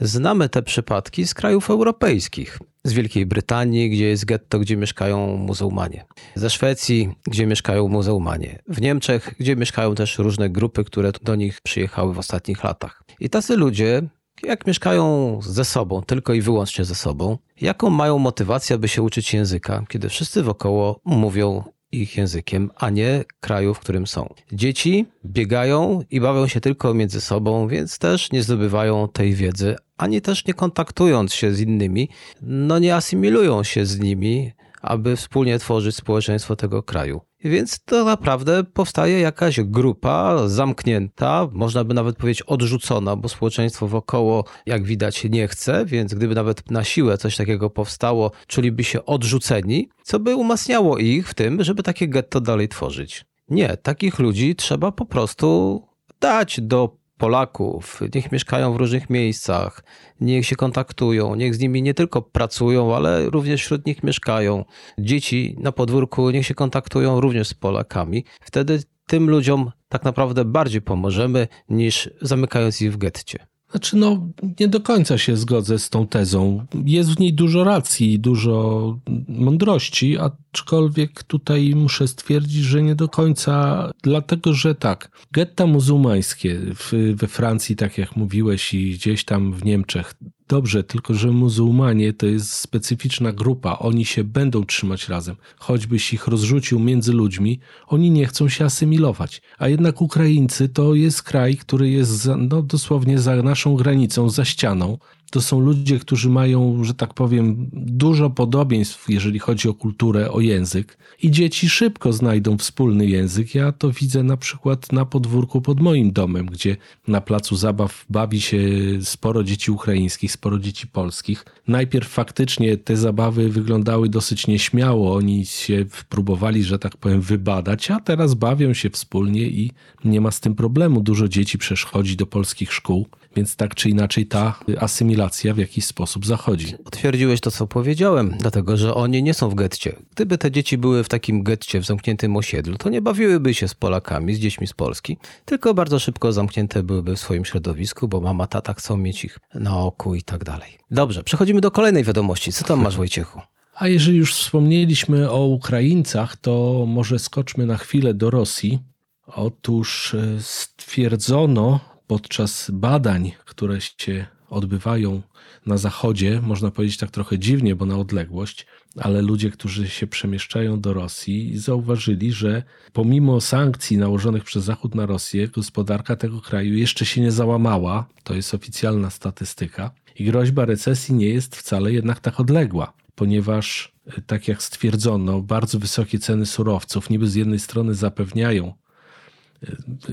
Znamy 0.00 0.48
te 0.48 0.62
przypadki 0.62 1.26
z 1.26 1.34
krajów 1.34 1.70
europejskich. 1.70 2.58
Z 2.84 2.92
Wielkiej 2.92 3.26
Brytanii, 3.26 3.90
gdzie 3.90 4.08
jest 4.08 4.24
getto, 4.24 4.58
gdzie 4.58 4.76
mieszkają 4.76 5.36
muzułmanie. 5.36 6.04
Ze 6.34 6.50
Szwecji, 6.50 7.14
gdzie 7.26 7.46
mieszkają 7.46 7.88
muzułmanie. 7.88 8.58
W 8.68 8.80
Niemczech, 8.80 9.34
gdzie 9.38 9.56
mieszkają 9.56 9.94
też 9.94 10.18
różne 10.18 10.50
grupy, 10.50 10.84
które 10.84 11.12
do 11.22 11.34
nich 11.34 11.60
przyjechały 11.60 12.14
w 12.14 12.18
ostatnich 12.18 12.64
latach. 12.64 13.02
I 13.20 13.30
tacy 13.30 13.56
ludzie 13.56 14.02
jak 14.42 14.66
mieszkają 14.66 15.38
ze 15.42 15.64
sobą, 15.64 16.02
tylko 16.02 16.34
i 16.34 16.40
wyłącznie 16.40 16.84
ze 16.84 16.94
sobą, 16.94 17.38
jaką 17.60 17.90
mają 17.90 18.18
motywację, 18.18 18.76
aby 18.76 18.88
się 18.88 19.02
uczyć 19.02 19.34
języka, 19.34 19.84
kiedy 19.88 20.08
wszyscy 20.08 20.42
wokoło 20.42 21.00
mówią 21.04 21.64
ich 21.92 22.16
językiem, 22.16 22.70
a 22.76 22.90
nie 22.90 23.24
kraju, 23.40 23.74
w 23.74 23.80
którym 23.80 24.06
są. 24.06 24.34
Dzieci 24.52 25.06
biegają 25.24 26.02
i 26.10 26.20
bawią 26.20 26.46
się 26.46 26.60
tylko 26.60 26.94
między 26.94 27.20
sobą, 27.20 27.68
więc 27.68 27.98
też 27.98 28.32
nie 28.32 28.42
zdobywają 28.42 29.08
tej 29.08 29.34
wiedzy, 29.34 29.76
ani 29.96 30.20
też 30.20 30.46
nie 30.46 30.54
kontaktując 30.54 31.34
się 31.34 31.52
z 31.54 31.60
innymi, 31.60 32.08
no 32.42 32.78
nie 32.78 32.96
asymilują 32.96 33.62
się 33.62 33.86
z 33.86 34.00
nimi, 34.00 34.52
aby 34.82 35.16
wspólnie 35.16 35.58
tworzyć 35.58 35.96
społeczeństwo 35.96 36.56
tego 36.56 36.82
kraju. 36.82 37.20
Więc 37.44 37.84
to 37.84 38.04
naprawdę 38.04 38.64
powstaje 38.64 39.20
jakaś 39.20 39.60
grupa 39.60 40.48
zamknięta, 40.48 41.48
można 41.52 41.84
by 41.84 41.94
nawet 41.94 42.16
powiedzieć 42.16 42.42
odrzucona, 42.42 43.16
bo 43.16 43.28
społeczeństwo 43.28 43.88
wokoło, 43.88 44.44
jak 44.66 44.84
widać, 44.84 45.24
nie 45.24 45.48
chce, 45.48 45.84
więc 45.86 46.14
gdyby 46.14 46.34
nawet 46.34 46.70
na 46.70 46.84
siłę 46.84 47.18
coś 47.18 47.36
takiego 47.36 47.70
powstało, 47.70 48.30
czuliby 48.46 48.84
się 48.84 49.04
odrzuceni, 49.04 49.88
co 50.02 50.18
by 50.18 50.36
umacniało 50.36 50.98
ich 50.98 51.28
w 51.28 51.34
tym, 51.34 51.64
żeby 51.64 51.82
takie 51.82 52.08
getto 52.08 52.40
dalej 52.40 52.68
tworzyć. 52.68 53.24
Nie, 53.48 53.76
takich 53.76 54.18
ludzi 54.18 54.56
trzeba 54.56 54.92
po 54.92 55.06
prostu 55.06 55.80
dać 56.20 56.60
do 56.60 56.99
Polaków, 57.20 58.00
niech 58.14 58.32
mieszkają 58.32 58.72
w 58.72 58.76
różnych 58.76 59.10
miejscach, 59.10 59.84
niech 60.20 60.46
się 60.46 60.56
kontaktują, 60.56 61.34
niech 61.34 61.54
z 61.54 61.58
nimi 61.60 61.82
nie 61.82 61.94
tylko 61.94 62.22
pracują, 62.22 62.96
ale 62.96 63.30
również 63.30 63.62
wśród 63.62 63.86
nich 63.86 64.02
mieszkają. 64.02 64.64
Dzieci 64.98 65.56
na 65.58 65.72
podwórku 65.72 66.30
niech 66.30 66.46
się 66.46 66.54
kontaktują 66.54 67.20
również 67.20 67.48
z 67.48 67.54
Polakami. 67.54 68.24
Wtedy 68.40 68.82
tym 69.06 69.30
ludziom 69.30 69.70
tak 69.88 70.04
naprawdę 70.04 70.44
bardziej 70.44 70.82
pomożemy 70.82 71.48
niż 71.68 72.10
zamykając 72.20 72.82
ich 72.82 72.92
w 72.92 72.96
getcie. 72.96 73.49
Znaczy, 73.70 73.96
no, 73.96 74.28
nie 74.60 74.68
do 74.68 74.80
końca 74.80 75.18
się 75.18 75.36
zgodzę 75.36 75.78
z 75.78 75.90
tą 75.90 76.06
tezą. 76.06 76.66
Jest 76.84 77.10
w 77.10 77.18
niej 77.18 77.34
dużo 77.34 77.64
racji, 77.64 78.18
dużo 78.18 78.98
mądrości, 79.28 80.18
aczkolwiek 80.18 81.22
tutaj 81.22 81.74
muszę 81.74 82.08
stwierdzić, 82.08 82.64
że 82.64 82.82
nie 82.82 82.94
do 82.94 83.08
końca, 83.08 83.90
dlatego 84.02 84.54
że 84.54 84.74
tak, 84.74 85.10
getta 85.32 85.66
muzułmańskie 85.66 86.60
w, 86.74 87.14
we 87.16 87.26
Francji, 87.26 87.76
tak 87.76 87.98
jak 87.98 88.16
mówiłeś, 88.16 88.74
i 88.74 88.90
gdzieś 88.90 89.24
tam 89.24 89.52
w 89.52 89.64
Niemczech, 89.64 90.14
Dobrze, 90.50 90.84
tylko 90.84 91.14
że 91.14 91.30
muzułmanie 91.30 92.12
to 92.12 92.26
jest 92.26 92.52
specyficzna 92.52 93.32
grupa, 93.32 93.78
oni 93.78 94.04
się 94.04 94.24
będą 94.24 94.64
trzymać 94.64 95.08
razem. 95.08 95.36
Choćbyś 95.58 96.12
ich 96.14 96.26
rozrzucił 96.26 96.80
między 96.80 97.12
ludźmi, 97.12 97.60
oni 97.86 98.10
nie 98.10 98.26
chcą 98.26 98.48
się 98.48 98.64
asymilować. 98.64 99.42
A 99.58 99.68
jednak 99.68 100.02
Ukraińcy 100.02 100.68
to 100.68 100.94
jest 100.94 101.22
kraj, 101.22 101.56
który 101.56 101.90
jest 101.90 102.10
za, 102.10 102.36
no, 102.36 102.62
dosłownie 102.62 103.18
za 103.18 103.36
naszą 103.36 103.76
granicą, 103.76 104.30
za 104.30 104.44
ścianą. 104.44 104.98
To 105.30 105.40
są 105.40 105.60
ludzie, 105.60 105.98
którzy 105.98 106.30
mają, 106.30 106.84
że 106.84 106.94
tak 106.94 107.14
powiem, 107.14 107.70
dużo 107.72 108.30
podobieństw, 108.30 109.10
jeżeli 109.10 109.38
chodzi 109.38 109.68
o 109.68 109.74
kulturę, 109.74 110.30
o 110.30 110.40
język. 110.40 110.98
I 111.22 111.30
dzieci 111.30 111.68
szybko 111.68 112.12
znajdą 112.12 112.58
wspólny 112.58 113.06
język. 113.06 113.54
Ja 113.54 113.72
to 113.72 113.92
widzę 113.92 114.22
na 114.22 114.36
przykład 114.36 114.92
na 114.92 115.04
podwórku 115.04 115.60
pod 115.60 115.80
moim 115.80 116.12
domem, 116.12 116.46
gdzie 116.46 116.76
na 117.08 117.20
placu 117.20 117.56
zabaw 117.56 118.04
bawi 118.10 118.40
się 118.40 118.58
sporo 119.00 119.44
dzieci 119.44 119.70
ukraińskich, 119.70 120.32
sporo 120.32 120.58
dzieci 120.58 120.86
polskich. 120.86 121.44
Najpierw 121.68 122.08
faktycznie 122.08 122.76
te 122.76 122.96
zabawy 122.96 123.48
wyglądały 123.48 124.08
dosyć 124.08 124.46
nieśmiało. 124.46 125.14
Oni 125.14 125.46
się 125.46 125.84
próbowali, 126.08 126.64
że 126.64 126.78
tak 126.78 126.96
powiem, 126.96 127.20
wybadać, 127.20 127.90
a 127.90 128.00
teraz 128.00 128.34
bawią 128.34 128.74
się 128.74 128.90
wspólnie 128.90 129.42
i 129.42 129.72
nie 130.04 130.20
ma 130.20 130.30
z 130.30 130.40
tym 130.40 130.54
problemu. 130.54 131.00
Dużo 131.00 131.28
dzieci 131.28 131.58
przeszkodzi 131.58 132.16
do 132.16 132.26
polskich 132.26 132.72
szkół. 132.72 133.06
Więc 133.36 133.56
tak 133.56 133.74
czy 133.74 133.90
inaczej 133.90 134.26
ta 134.26 134.58
asymilacja 134.78 135.54
w 135.54 135.58
jakiś 135.58 135.84
sposób 135.84 136.26
zachodzi. 136.26 136.74
Potwierdziłeś 136.84 137.40
to, 137.40 137.50
co 137.50 137.66
powiedziałem, 137.66 138.34
dlatego 138.38 138.76
że 138.76 138.94
oni 138.94 139.22
nie 139.22 139.34
są 139.34 139.50
w 139.50 139.54
getcie. 139.54 139.96
Gdyby 140.14 140.38
te 140.38 140.50
dzieci 140.50 140.78
były 140.78 141.04
w 141.04 141.08
takim 141.08 141.42
getcie, 141.42 141.80
w 141.80 141.86
zamkniętym 141.86 142.36
osiedlu, 142.36 142.76
to 142.76 142.90
nie 142.90 143.02
bawiłyby 143.02 143.54
się 143.54 143.68
z 143.68 143.74
Polakami, 143.74 144.34
z 144.34 144.38
dziećmi 144.38 144.66
z 144.66 144.72
Polski, 144.72 145.16
tylko 145.44 145.74
bardzo 145.74 145.98
szybko 145.98 146.32
zamknięte 146.32 146.82
byłyby 146.82 147.16
w 147.16 147.20
swoim 147.20 147.44
środowisku, 147.44 148.08
bo 148.08 148.20
mama, 148.20 148.46
tata 148.46 148.74
chcą 148.74 148.96
mieć 148.96 149.24
ich 149.24 149.38
na 149.54 149.78
oku 149.78 150.14
i 150.14 150.22
tak 150.22 150.44
dalej. 150.44 150.78
Dobrze, 150.90 151.22
przechodzimy 151.22 151.60
do 151.60 151.70
kolejnej 151.70 152.04
wiadomości. 152.04 152.52
Co 152.52 152.64
tam 152.64 152.82
masz, 152.82 152.96
Wojciechu? 152.96 153.40
A 153.74 153.88
jeżeli 153.88 154.18
już 154.18 154.34
wspomnieliśmy 154.34 155.30
o 155.30 155.46
Ukraińcach, 155.46 156.36
to 156.36 156.84
może 156.88 157.18
skoczmy 157.18 157.66
na 157.66 157.76
chwilę 157.76 158.14
do 158.14 158.30
Rosji. 158.30 158.78
Otóż 159.26 160.14
e, 160.14 160.36
stwierdzono 160.40 161.80
podczas 162.10 162.70
badań, 162.70 163.32
które 163.44 163.80
się 163.80 164.26
odbywają 164.48 165.22
na 165.66 165.78
zachodzie, 165.78 166.40
można 166.42 166.70
powiedzieć 166.70 166.96
tak 166.96 167.10
trochę 167.10 167.38
dziwnie, 167.38 167.74
bo 167.76 167.86
na 167.86 167.98
odległość, 167.98 168.66
ale 168.96 169.22
ludzie, 169.22 169.50
którzy 169.50 169.88
się 169.88 170.06
przemieszczają 170.06 170.80
do 170.80 170.94
Rosji, 170.94 171.58
zauważyli, 171.58 172.32
że 172.32 172.62
pomimo 172.92 173.40
sankcji 173.40 173.96
nałożonych 173.96 174.44
przez 174.44 174.64
Zachód 174.64 174.94
na 174.94 175.06
Rosję, 175.06 175.48
gospodarka 175.48 176.16
tego 176.16 176.40
kraju 176.40 176.74
jeszcze 176.74 177.06
się 177.06 177.20
nie 177.20 177.32
załamała. 177.32 178.06
To 178.24 178.34
jest 178.34 178.54
oficjalna 178.54 179.10
statystyka. 179.10 179.90
I 180.18 180.24
groźba 180.24 180.64
recesji 180.64 181.14
nie 181.14 181.28
jest 181.28 181.56
wcale 181.56 181.92
jednak 181.92 182.20
tak 182.20 182.40
odległa, 182.40 182.92
ponieważ, 183.14 183.92
tak 184.26 184.48
jak 184.48 184.62
stwierdzono, 184.62 185.40
bardzo 185.40 185.78
wysokie 185.78 186.18
ceny 186.18 186.46
surowców 186.46 187.10
niby 187.10 187.28
z 187.28 187.34
jednej 187.34 187.58
strony 187.58 187.94
zapewniają 187.94 188.74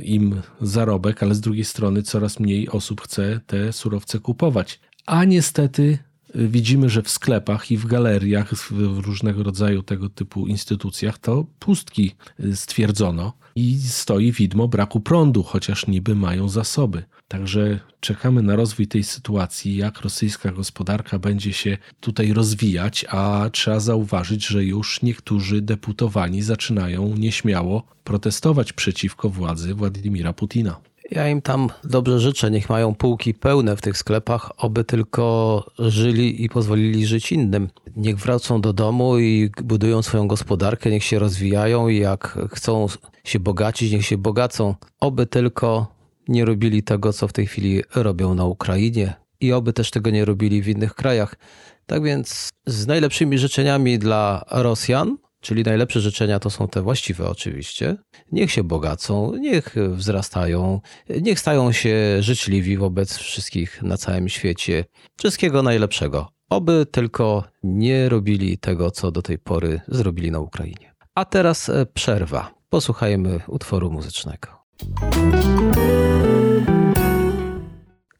im 0.01 0.41
zarobek, 0.61 1.23
ale 1.23 1.35
z 1.35 1.41
drugiej 1.41 1.65
strony 1.65 2.03
coraz 2.03 2.39
mniej 2.39 2.69
osób 2.69 3.01
chce 3.01 3.39
te 3.47 3.73
surowce 3.73 4.19
kupować. 4.19 4.79
A 5.05 5.23
niestety 5.23 5.99
widzimy, 6.35 6.89
że 6.89 7.03
w 7.03 7.09
sklepach 7.09 7.71
i 7.71 7.77
w 7.77 7.85
galeriach, 7.85 8.53
w 8.55 8.99
różnego 9.05 9.43
rodzaju 9.43 9.83
tego 9.83 10.09
typu 10.09 10.47
instytucjach, 10.47 11.17
to 11.17 11.45
pustki 11.59 12.15
stwierdzono 12.53 13.33
i 13.55 13.79
stoi 13.79 14.31
widmo 14.31 14.67
braku 14.67 14.99
prądu, 14.99 15.43
chociaż 15.43 15.87
niby 15.87 16.15
mają 16.15 16.49
zasoby. 16.49 17.03
Także 17.27 17.79
czekamy 17.99 18.41
na 18.41 18.55
rozwój 18.55 18.87
tej 18.87 19.03
sytuacji, 19.03 19.75
jak 19.75 20.01
rosyjska 20.01 20.51
gospodarka 20.51 21.19
będzie 21.19 21.53
się 21.53 21.77
tutaj 21.99 22.33
rozwijać, 22.33 23.05
a 23.09 23.49
trzeba 23.51 23.79
zauważyć, 23.79 24.47
że 24.47 24.65
już 24.65 25.01
niektórzy 25.01 25.61
deputowani 25.61 26.41
zaczynają 26.41 27.15
nieśmiało 27.15 27.83
protestować 28.03 28.73
przeciwko 28.73 29.29
władzy 29.29 29.73
Władimira 29.73 30.33
Putina. 30.33 30.79
Ja 31.11 31.27
im 31.27 31.41
tam 31.41 31.69
dobrze 31.83 32.19
życzę, 32.19 32.51
niech 32.51 32.69
mają 32.69 32.95
półki 32.95 33.33
pełne 33.33 33.77
w 33.77 33.81
tych 33.81 33.97
sklepach, 33.97 34.51
oby 34.57 34.83
tylko 34.83 35.65
żyli 35.79 36.43
i 36.43 36.49
pozwolili 36.49 37.05
żyć 37.05 37.31
innym. 37.31 37.69
Niech 37.95 38.17
wracą 38.17 38.61
do 38.61 38.73
domu 38.73 39.19
i 39.19 39.51
budują 39.63 40.01
swoją 40.01 40.27
gospodarkę, 40.27 40.91
niech 40.91 41.03
się 41.03 41.19
rozwijają 41.19 41.87
i 41.87 41.97
jak 41.97 42.39
chcą 42.51 42.85
się 43.23 43.39
bogacić, 43.39 43.91
niech 43.91 44.05
się 44.05 44.17
bogacą. 44.17 44.75
Oby 44.99 45.25
tylko 45.25 45.87
nie 46.27 46.45
robili 46.45 46.83
tego, 46.83 47.13
co 47.13 47.27
w 47.27 47.33
tej 47.33 47.47
chwili 47.47 47.83
robią 47.95 48.33
na 48.33 48.45
Ukrainie 48.45 49.13
i 49.41 49.53
oby 49.53 49.73
też 49.73 49.91
tego 49.91 50.09
nie 50.09 50.25
robili 50.25 50.61
w 50.61 50.67
innych 50.67 50.93
krajach. 50.95 51.35
Tak 51.85 52.03
więc 52.03 52.49
z 52.65 52.87
najlepszymi 52.87 53.37
życzeniami 53.37 53.99
dla 53.99 54.45
Rosjan, 54.51 55.17
czyli 55.41 55.63
najlepsze 55.63 55.99
życzenia 56.01 56.39
to 56.39 56.49
są 56.49 56.67
te 56.67 56.81
właściwe 56.81 57.29
oczywiście. 57.29 57.95
Niech 58.31 58.51
się 58.51 58.63
bogacą, 58.63 59.35
niech 59.35 59.75
wzrastają, 59.91 60.81
niech 61.21 61.39
stają 61.39 61.71
się 61.71 62.17
życzliwi 62.19 62.77
wobec 62.77 63.17
wszystkich 63.17 63.83
na 63.83 63.97
całym 63.97 64.29
świecie. 64.29 64.85
Wszystkiego 65.19 65.63
najlepszego. 65.63 66.27
Oby 66.49 66.85
tylko 66.91 67.43
nie 67.63 68.09
robili 68.09 68.57
tego, 68.57 68.91
co 68.91 69.11
do 69.11 69.21
tej 69.21 69.39
pory 69.39 69.81
zrobili 69.87 70.31
na 70.31 70.39
Ukrainie. 70.39 70.93
A 71.15 71.25
teraz 71.25 71.69
e, 71.69 71.85
przerwa. 71.85 72.53
Posłuchajmy 72.69 73.39
utworu 73.47 73.91
muzycznego. 73.91 74.47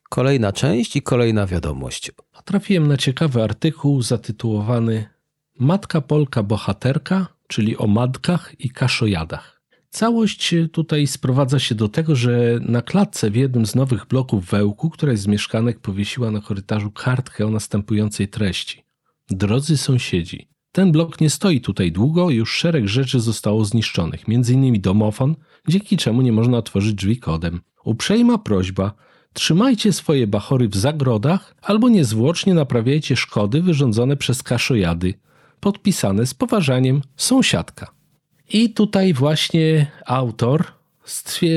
Kolejna 0.09 0.51
część 0.51 0.95
i 0.95 1.01
kolejna 1.01 1.45
wiadomość. 1.45 2.11
Trafiłem 2.45 2.87
na 2.87 2.97
ciekawy 2.97 3.43
artykuł 3.43 4.01
zatytułowany 4.01 5.16
Matka 5.59 6.01
Polka 6.01 6.43
Bohaterka, 6.43 7.27
czyli 7.47 7.77
o 7.77 7.87
matkach 7.87 8.55
i 8.59 8.69
kaszojadach. 8.69 9.61
Całość 9.89 10.55
tutaj 10.71 11.07
sprowadza 11.07 11.59
się 11.59 11.75
do 11.75 11.89
tego, 11.89 12.15
że 12.15 12.59
na 12.61 12.81
klatce 12.81 13.31
w 13.31 13.35
jednym 13.35 13.65
z 13.65 13.75
nowych 13.75 14.05
bloków 14.05 14.45
Wełku, 14.45 14.89
któraś 14.89 15.19
z 15.19 15.27
mieszkanek 15.27 15.79
powiesiła 15.79 16.31
na 16.31 16.41
korytarzu 16.41 16.91
kartkę 16.91 17.45
o 17.45 17.49
następującej 17.49 18.27
treści. 18.27 18.83
Drodzy 19.29 19.77
sąsiedzi, 19.77 20.49
ten 20.71 20.91
blok 20.91 21.21
nie 21.21 21.29
stoi 21.29 21.61
tutaj 21.61 21.91
długo, 21.91 22.29
już 22.29 22.53
szereg 22.53 22.87
rzeczy 22.87 23.19
zostało 23.19 23.65
zniszczonych, 23.65 24.23
m.in. 24.27 24.81
domofon, 24.81 25.35
dzięki 25.67 25.97
czemu 25.97 26.21
nie 26.21 26.31
można 26.31 26.57
otworzyć 26.57 26.93
drzwi 26.93 27.17
kodem. 27.17 27.61
Uprzejma 27.83 28.37
prośba, 28.37 28.93
trzymajcie 29.33 29.93
swoje 29.93 30.27
bachory 30.27 30.69
w 30.69 30.75
zagrodach 30.75 31.55
albo 31.61 31.89
niezwłocznie 31.89 32.53
naprawiajcie 32.53 33.15
szkody 33.15 33.61
wyrządzone 33.61 34.17
przez 34.17 34.43
kaszojady. 34.43 35.13
Podpisane 35.59 36.25
z 36.25 36.33
poważaniem 36.33 37.01
sąsiadka. 37.15 37.91
I 38.53 38.69
tutaj 38.69 39.13
właśnie 39.13 39.87
autor 40.05 40.65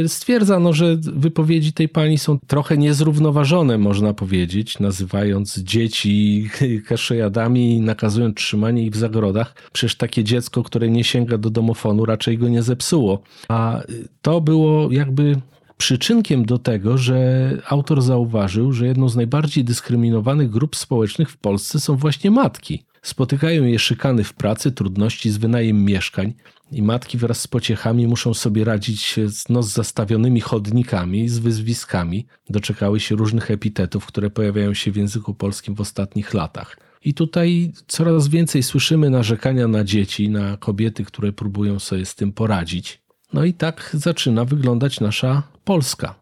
stwierdza, 0.07 0.59
no, 0.59 0.73
że 0.73 0.97
wypowiedzi 0.97 1.73
tej 1.73 1.89
pani 1.89 2.19
są 2.19 2.39
trochę 2.47 2.79
niezrównoważone, 2.79 3.79
można 3.79 4.15
powiedzieć, 4.15 4.79
nazywając 4.79 5.59
dzieci 5.59 6.49
kaszojadami 6.89 7.77
i 7.77 7.81
nakazując 7.81 8.37
trzymanie 8.37 8.83
ich 8.83 8.93
w 8.93 8.97
zagrodach. 8.97 9.55
Przecież 9.73 9.97
takie 9.97 10.25
dziecko, 10.25 10.63
które 10.63 10.89
nie 10.89 11.05
sięga 11.05 11.39
do 11.39 11.51
domofonu, 11.51 12.05
raczej 12.05 12.39
go 12.39 12.49
nie 12.49 12.63
zepsuło. 12.63 13.23
A 13.49 13.83
to 14.23 14.41
było 14.41 14.93
jakby 14.93 15.37
przyczynkiem 15.77 16.45
do 16.45 16.59
tego, 16.59 16.99
że 16.99 17.51
autor 17.69 18.03
zauważył, 18.03 18.73
że 18.73 18.87
jedną 18.87 19.09
z 19.09 19.17
najbardziej 19.17 19.65
dyskryminowanych 19.65 20.51
grup 20.51 20.77
społecznych 20.77 21.31
w 21.31 21.37
Polsce 21.37 21.81
są 21.81 21.97
właśnie 21.97 22.31
matki. 22.31 22.85
Spotykają 23.03 23.65
je 23.65 23.79
szykany 23.79 24.25
w 24.25 24.35
pracy, 24.35 24.73
trudności 24.73 25.31
z 25.31 25.37
wynajem 25.37 25.85
mieszkań 25.85 26.35
i 26.73 26.83
matki 26.83 27.19
wraz 27.19 27.41
z 27.41 27.47
pociechami 27.47 28.07
muszą 28.07 28.35
sobie 28.35 28.65
radzić 28.65 29.17
no, 29.49 29.63
z 29.63 29.73
zastawionymi 29.73 30.41
chodnikami, 30.41 31.29
z 31.29 31.39
wyzwiskami. 31.39 32.27
Doczekały 32.51 33.01
się 33.01 33.17
różnych 33.17 33.51
epitetów, 33.51 34.07
które 34.07 34.31
pojawiają 34.31 34.75
się 34.75 34.91
w 34.91 34.97
języku 34.97 35.35
polskim 35.35 35.75
w 35.75 35.81
ostatnich 35.81 36.35
latach. 36.35 36.77
I 37.05 37.15
tutaj 37.15 37.73
coraz 37.87 38.29
więcej 38.29 38.63
słyszymy 38.63 39.11
narzekania 39.11 39.69
na 39.69 39.85
dzieci, 39.85 40.29
na 40.29 40.57
kobiety, 40.57 41.05
które 41.05 41.33
próbują 41.33 41.79
sobie 41.79 42.07
z 42.07 42.15
tym 42.15 42.33
poradzić. 42.33 43.01
No 43.33 43.45
i 43.45 43.55
tak 43.55 43.91
zaczyna 43.95 44.45
wyglądać 44.45 45.01
nasza 45.01 45.43
Polska. 45.65 46.15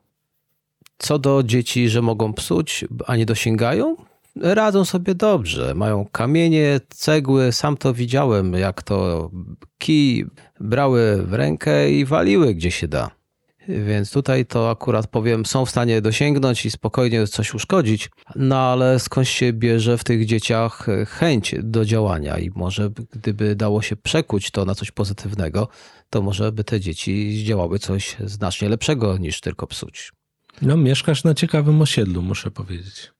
Co 0.98 1.18
do 1.18 1.42
dzieci, 1.42 1.88
że 1.88 2.02
mogą 2.02 2.32
psuć, 2.32 2.84
a 3.06 3.16
nie 3.16 3.26
dosięgają, 3.26 3.96
radzą 4.42 4.84
sobie 4.84 5.14
dobrze. 5.14 5.74
Mają 5.74 6.06
kamienie, 6.12 6.80
cegły, 6.88 7.52
sam 7.52 7.76
to 7.76 7.94
widziałem, 7.94 8.52
jak 8.52 8.82
to 8.82 9.30
kij 9.78 10.26
brały 10.60 11.22
w 11.26 11.32
rękę 11.32 11.90
i 11.90 12.04
waliły 12.04 12.54
gdzie 12.54 12.70
się 12.70 12.88
da. 12.88 13.18
Więc 13.68 14.10
tutaj 14.12 14.46
to 14.46 14.70
akurat 14.70 15.06
powiem, 15.06 15.46
są 15.46 15.66
w 15.66 15.70
stanie 15.70 16.00
dosięgnąć 16.00 16.66
i 16.66 16.70
spokojnie 16.70 17.26
coś 17.26 17.54
uszkodzić, 17.54 18.10
no 18.36 18.58
ale 18.58 18.98
skąd 18.98 19.28
się 19.28 19.52
bierze 19.52 19.98
w 19.98 20.04
tych 20.04 20.26
dzieciach 20.26 20.86
chęć 21.06 21.54
do 21.62 21.84
działania 21.84 22.38
i 22.38 22.50
może 22.54 22.90
gdyby 23.12 23.56
dało 23.56 23.82
się 23.82 23.96
przekuć 23.96 24.50
to 24.50 24.64
na 24.64 24.74
coś 24.74 24.90
pozytywnego, 24.90 25.68
to 26.10 26.22
może 26.22 26.52
by 26.52 26.64
te 26.64 26.80
dzieci 26.80 27.38
zdziałały 27.38 27.78
coś 27.78 28.16
znacznie 28.24 28.68
lepszego 28.68 29.18
niż 29.18 29.40
tylko 29.40 29.66
psuć. 29.66 30.12
No, 30.62 30.76
mieszkasz 30.76 31.24
na 31.24 31.34
ciekawym 31.34 31.82
osiedlu, 31.82 32.22
muszę 32.22 32.50
powiedzieć. 32.50 33.12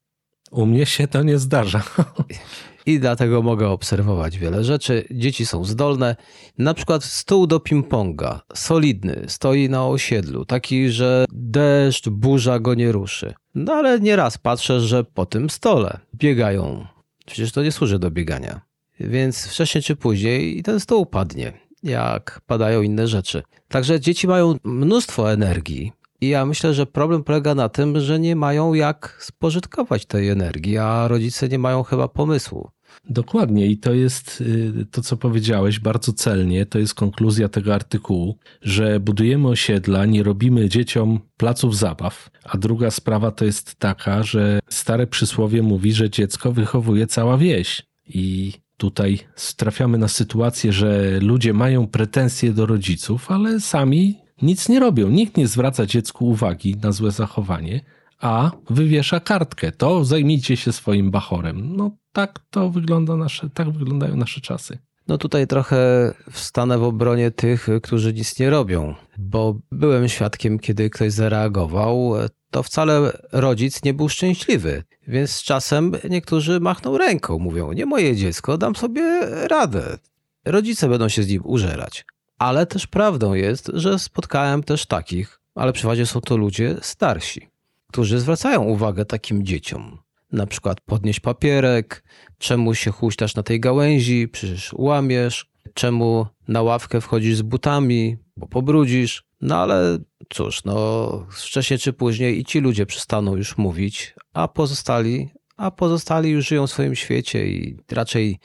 U 0.50 0.66
mnie 0.66 0.86
się 0.86 1.08
to 1.08 1.22
nie 1.22 1.38
zdarza. 1.38 1.82
I 2.86 3.00
dlatego 3.00 3.42
mogę 3.42 3.68
obserwować 3.68 4.38
wiele 4.38 4.64
rzeczy. 4.64 5.04
Dzieci 5.10 5.46
są 5.46 5.64
zdolne. 5.64 6.16
Na 6.58 6.74
przykład 6.74 7.04
stół 7.04 7.46
do 7.46 7.58
ping-ponga, 7.58 8.40
solidny, 8.54 9.24
stoi 9.26 9.68
na 9.68 9.86
osiedlu, 9.86 10.44
taki, 10.44 10.90
że 10.90 11.24
deszcz, 11.32 12.08
burza 12.08 12.58
go 12.58 12.74
nie 12.74 12.92
ruszy. 12.92 13.34
No 13.54 13.72
ale 13.72 14.00
nieraz 14.00 14.38
patrzę, 14.38 14.80
że 14.80 15.04
po 15.04 15.26
tym 15.26 15.50
stole 15.50 16.00
biegają. 16.14 16.86
Przecież 17.26 17.52
to 17.52 17.62
nie 17.62 17.72
służy 17.72 17.98
do 17.98 18.10
biegania. 18.10 18.60
Więc 19.00 19.46
wcześniej 19.46 19.82
czy 19.82 19.96
później 19.96 20.62
ten 20.62 20.80
stół 20.80 21.06
padnie, 21.06 21.52
jak 21.82 22.40
padają 22.46 22.82
inne 22.82 23.08
rzeczy. 23.08 23.42
Także 23.68 24.00
dzieci 24.00 24.26
mają 24.28 24.56
mnóstwo 24.64 25.32
energii, 25.32 25.92
i 26.20 26.28
ja 26.28 26.46
myślę, 26.46 26.74
że 26.74 26.86
problem 26.86 27.24
polega 27.24 27.54
na 27.54 27.68
tym, 27.68 28.00
że 28.00 28.20
nie 28.20 28.36
mają 28.36 28.74
jak 28.74 29.18
spożytkować 29.20 30.06
tej 30.06 30.28
energii, 30.28 30.78
a 30.78 31.08
rodzice 31.08 31.48
nie 31.48 31.58
mają 31.58 31.82
chyba 31.82 32.08
pomysłu. 32.08 32.70
Dokładnie, 33.10 33.66
i 33.66 33.78
to 33.78 33.94
jest 33.94 34.40
y, 34.40 34.86
to, 34.90 35.02
co 35.02 35.16
powiedziałeś 35.16 35.80
bardzo 35.80 36.12
celnie. 36.12 36.66
To 36.66 36.78
jest 36.78 36.94
konkluzja 36.94 37.48
tego 37.48 37.74
artykułu, 37.74 38.38
że 38.62 39.00
budujemy 39.00 39.48
osiedla, 39.48 40.06
nie 40.06 40.22
robimy 40.22 40.68
dzieciom 40.68 41.20
placów 41.36 41.76
zabaw. 41.76 42.30
A 42.44 42.58
druga 42.58 42.90
sprawa 42.90 43.30
to 43.30 43.44
jest 43.44 43.74
taka, 43.74 44.22
że 44.22 44.60
stare 44.68 45.06
przysłowie 45.06 45.62
mówi, 45.62 45.92
że 45.92 46.10
dziecko 46.10 46.52
wychowuje 46.52 47.06
cała 47.06 47.38
wieś. 47.38 47.82
I 48.06 48.52
tutaj 48.76 49.18
trafiamy 49.56 49.98
na 49.98 50.08
sytuację, 50.08 50.72
że 50.72 51.18
ludzie 51.20 51.52
mają 51.52 51.86
pretensje 51.86 52.52
do 52.52 52.66
rodziców, 52.66 53.30
ale 53.30 53.60
sami 53.60 54.27
nic 54.42 54.68
nie 54.68 54.80
robią. 54.80 55.08
Nikt 55.08 55.36
nie 55.36 55.46
zwraca 55.46 55.86
dziecku 55.86 56.28
uwagi 56.28 56.76
na 56.82 56.92
złe 56.92 57.10
zachowanie, 57.10 57.80
a 58.20 58.50
wywiesza 58.70 59.20
kartkę. 59.20 59.72
To 59.72 60.04
zajmijcie 60.04 60.56
się 60.56 60.72
swoim 60.72 61.10
bachorem. 61.10 61.76
No 61.76 61.90
tak 62.12 62.38
to 62.50 62.70
wygląda 62.70 63.16
nasze, 63.16 63.50
tak 63.50 63.70
wyglądają 63.70 64.16
nasze 64.16 64.40
czasy. 64.40 64.78
No 65.08 65.18
tutaj 65.18 65.46
trochę 65.46 66.12
wstanę 66.30 66.78
w 66.78 66.82
obronie 66.82 67.30
tych, 67.30 67.68
którzy 67.82 68.12
nic 68.14 68.38
nie 68.38 68.50
robią, 68.50 68.94
bo 69.18 69.58
byłem 69.72 70.08
świadkiem, 70.08 70.58
kiedy 70.58 70.90
ktoś 70.90 71.12
zareagował, 71.12 72.12
to 72.50 72.62
wcale 72.62 73.18
rodzic 73.32 73.84
nie 73.84 73.94
był 73.94 74.08
szczęśliwy. 74.08 74.84
Więc 75.08 75.30
z 75.30 75.42
czasem 75.42 75.92
niektórzy 76.10 76.60
machną 76.60 76.98
ręką, 76.98 77.38
mówią: 77.38 77.72
Nie 77.72 77.86
moje 77.86 78.16
dziecko, 78.16 78.58
dam 78.58 78.76
sobie 78.76 79.20
radę. 79.46 79.98
Rodzice 80.44 80.88
będą 80.88 81.08
się 81.08 81.22
z 81.22 81.28
nim 81.28 81.42
użerać. 81.44 82.04
Ale 82.38 82.66
też 82.66 82.86
prawdą 82.86 83.34
jest, 83.34 83.70
że 83.74 83.98
spotkałem 83.98 84.62
też 84.62 84.86
takich, 84.86 85.40
ale 85.54 85.72
przeważnie 85.72 86.06
są 86.06 86.20
to 86.20 86.36
ludzie 86.36 86.76
starsi, 86.82 87.48
którzy 87.88 88.20
zwracają 88.20 88.62
uwagę 88.62 89.04
takim 89.04 89.46
dzieciom. 89.46 89.98
Na 90.32 90.46
przykład 90.46 90.80
podnieść 90.80 91.20
papierek, 91.20 92.04
czemu 92.38 92.74
się 92.74 92.90
huśtasz 92.90 93.34
na 93.34 93.42
tej 93.42 93.60
gałęzi, 93.60 94.28
przecież 94.28 94.72
łamiesz, 94.72 95.46
czemu 95.74 96.26
na 96.48 96.62
ławkę 96.62 97.00
wchodzisz 97.00 97.36
z 97.36 97.42
butami, 97.42 98.16
bo 98.36 98.46
pobrudzisz. 98.46 99.24
No 99.40 99.56
ale 99.56 99.98
cóż, 100.32 100.64
no 100.64 101.26
wcześniej 101.30 101.78
czy 101.78 101.92
później 101.92 102.40
i 102.40 102.44
ci 102.44 102.60
ludzie 102.60 102.86
przestaną 102.86 103.36
już 103.36 103.58
mówić, 103.58 104.14
a 104.32 104.48
pozostali 104.48 105.30
a 105.58 105.70
pozostali 105.70 106.30
już 106.30 106.48
żyją 106.48 106.66
w 106.66 106.70
swoim 106.70 106.94
świecie 106.94 107.46
i 107.46 107.76
raczej 107.92 108.38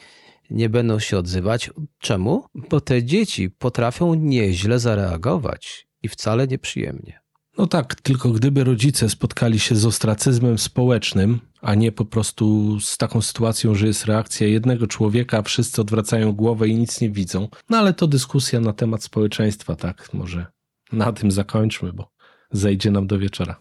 nie 0.50 0.70
będą 0.70 1.00
się 1.00 1.18
odzywać. 1.18 1.72
Czemu? 2.00 2.46
Bo 2.70 2.82
te 2.82 3.04
dzieci 3.04 3.50
potrafią 3.50 4.14
nieźle 4.14 4.80
zareagować 4.80 5.88
i 6.04 6.10
wcale 6.10 6.48
nieprzyjemnie. 6.48 7.24
No 7.58 7.68
tak, 7.68 7.96
tylko 7.96 8.30
gdyby 8.30 8.64
rodzice 8.64 9.10
spotkali 9.10 9.60
się 9.60 9.76
z 9.76 9.86
ostracyzmem 9.86 10.58
społecznym, 10.58 11.40
a 11.62 11.76
nie 11.76 11.92
po 11.92 12.06
prostu 12.06 12.78
z 12.80 12.98
taką 12.98 13.22
sytuacją, 13.22 13.76
że 13.76 13.88
jest 13.88 14.06
reakcja 14.06 14.48
jednego 14.48 14.88
człowieka, 14.88 15.42
wszyscy 15.42 15.82
odwracają 15.82 16.34
głowę 16.34 16.68
i 16.68 16.76
nic 16.76 17.02
nie 17.02 17.10
widzą. 17.10 17.48
No 17.70 17.78
ale 17.78 17.94
to 17.94 18.08
dyskusja 18.08 18.60
na 18.60 18.74
temat 18.74 19.04
społeczeństwa, 19.04 19.76
tak? 19.76 20.14
Może 20.14 20.46
na 20.92 21.14
tym 21.14 21.32
zakończmy, 21.32 21.94
bo 21.94 22.12
zejdzie 22.52 22.92
nam 22.92 23.08
do 23.08 23.20
wieczora. 23.20 23.56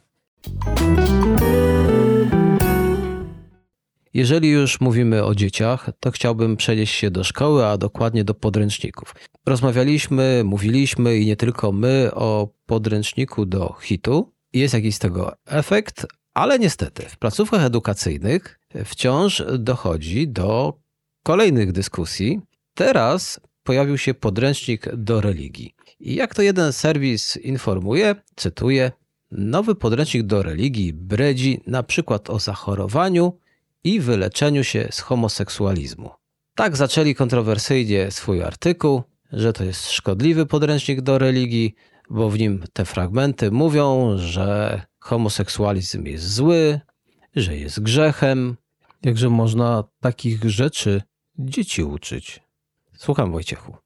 Jeżeli 4.15 4.49
już 4.49 4.81
mówimy 4.81 5.25
o 5.25 5.35
dzieciach, 5.35 5.91
to 6.01 6.11
chciałbym 6.11 6.57
przenieść 6.57 6.95
się 6.95 7.11
do 7.11 7.25
szkoły, 7.25 7.67
a 7.67 7.79
dokładnie 7.79 8.25
do 8.25 8.35
podręczników. 8.35 9.15
Rozmawialiśmy, 9.47 10.43
mówiliśmy 10.45 11.19
i 11.19 11.27
nie 11.27 11.37
tylko 11.37 11.73
my 11.73 12.11
o 12.15 12.49
podręczniku 12.67 13.47
do 13.47 13.75
hitu. 13.83 14.33
Jest 14.53 14.75
jakiś 14.75 14.95
z 14.95 14.99
tego 14.99 15.33
efekt, 15.47 16.07
ale 16.35 16.59
niestety 16.59 17.09
w 17.09 17.19
placówkach 17.19 17.65
edukacyjnych 17.65 18.61
wciąż 18.85 19.43
dochodzi 19.59 20.29
do 20.29 20.79
kolejnych 21.23 21.73
dyskusji. 21.73 22.41
Teraz 22.75 23.41
pojawił 23.63 23.99
się 23.99 24.15
podręcznik 24.15 24.97
do 24.97 25.21
religii. 25.21 25.75
I 26.01 26.15
jak 26.15 26.35
to 26.35 26.43
jeden 26.43 26.73
serwis 26.73 27.37
informuje, 27.37 28.15
cytuję, 28.37 28.93
nowy 29.31 29.75
podręcznik 29.75 30.23
do 30.23 30.43
religii 30.43 30.93
bredzi 30.93 31.61
na 31.67 31.83
przykład 31.83 32.31
o 32.31 32.39
zachorowaniu 32.39 33.39
i 33.85 34.01
wyleczeniu 34.01 34.65
się 34.65 34.89
z 34.91 35.01
homoseksualizmu. 35.01 36.11
Tak 36.55 36.77
zaczęli 36.77 37.15
kontrowersyjnie 37.15 38.11
swój 38.11 38.43
artykuł, 38.43 39.03
że 39.33 39.53
to 39.53 39.65
jest 39.65 39.91
szkodliwy 39.91 40.47
podręcznik 40.47 41.01
do 41.01 41.19
religii, 41.19 41.75
bo 42.11 42.31
w 42.31 42.39
nim 42.39 42.65
te 42.73 42.85
fragmenty 42.85 43.51
mówią, 43.51 44.19
że 44.19 44.81
homoseksualizm 45.01 46.07
jest 46.07 46.35
zły, 46.35 46.81
że 47.37 47.57
jest 47.57 47.81
grzechem. 47.81 48.57
Jakże 49.03 49.31
można 49.31 49.85
takich 50.01 50.51
rzeczy 50.51 51.03
dzieci 51.39 51.83
uczyć? 51.83 52.41
Słucham, 52.97 53.33
Wojciechu. 53.33 53.77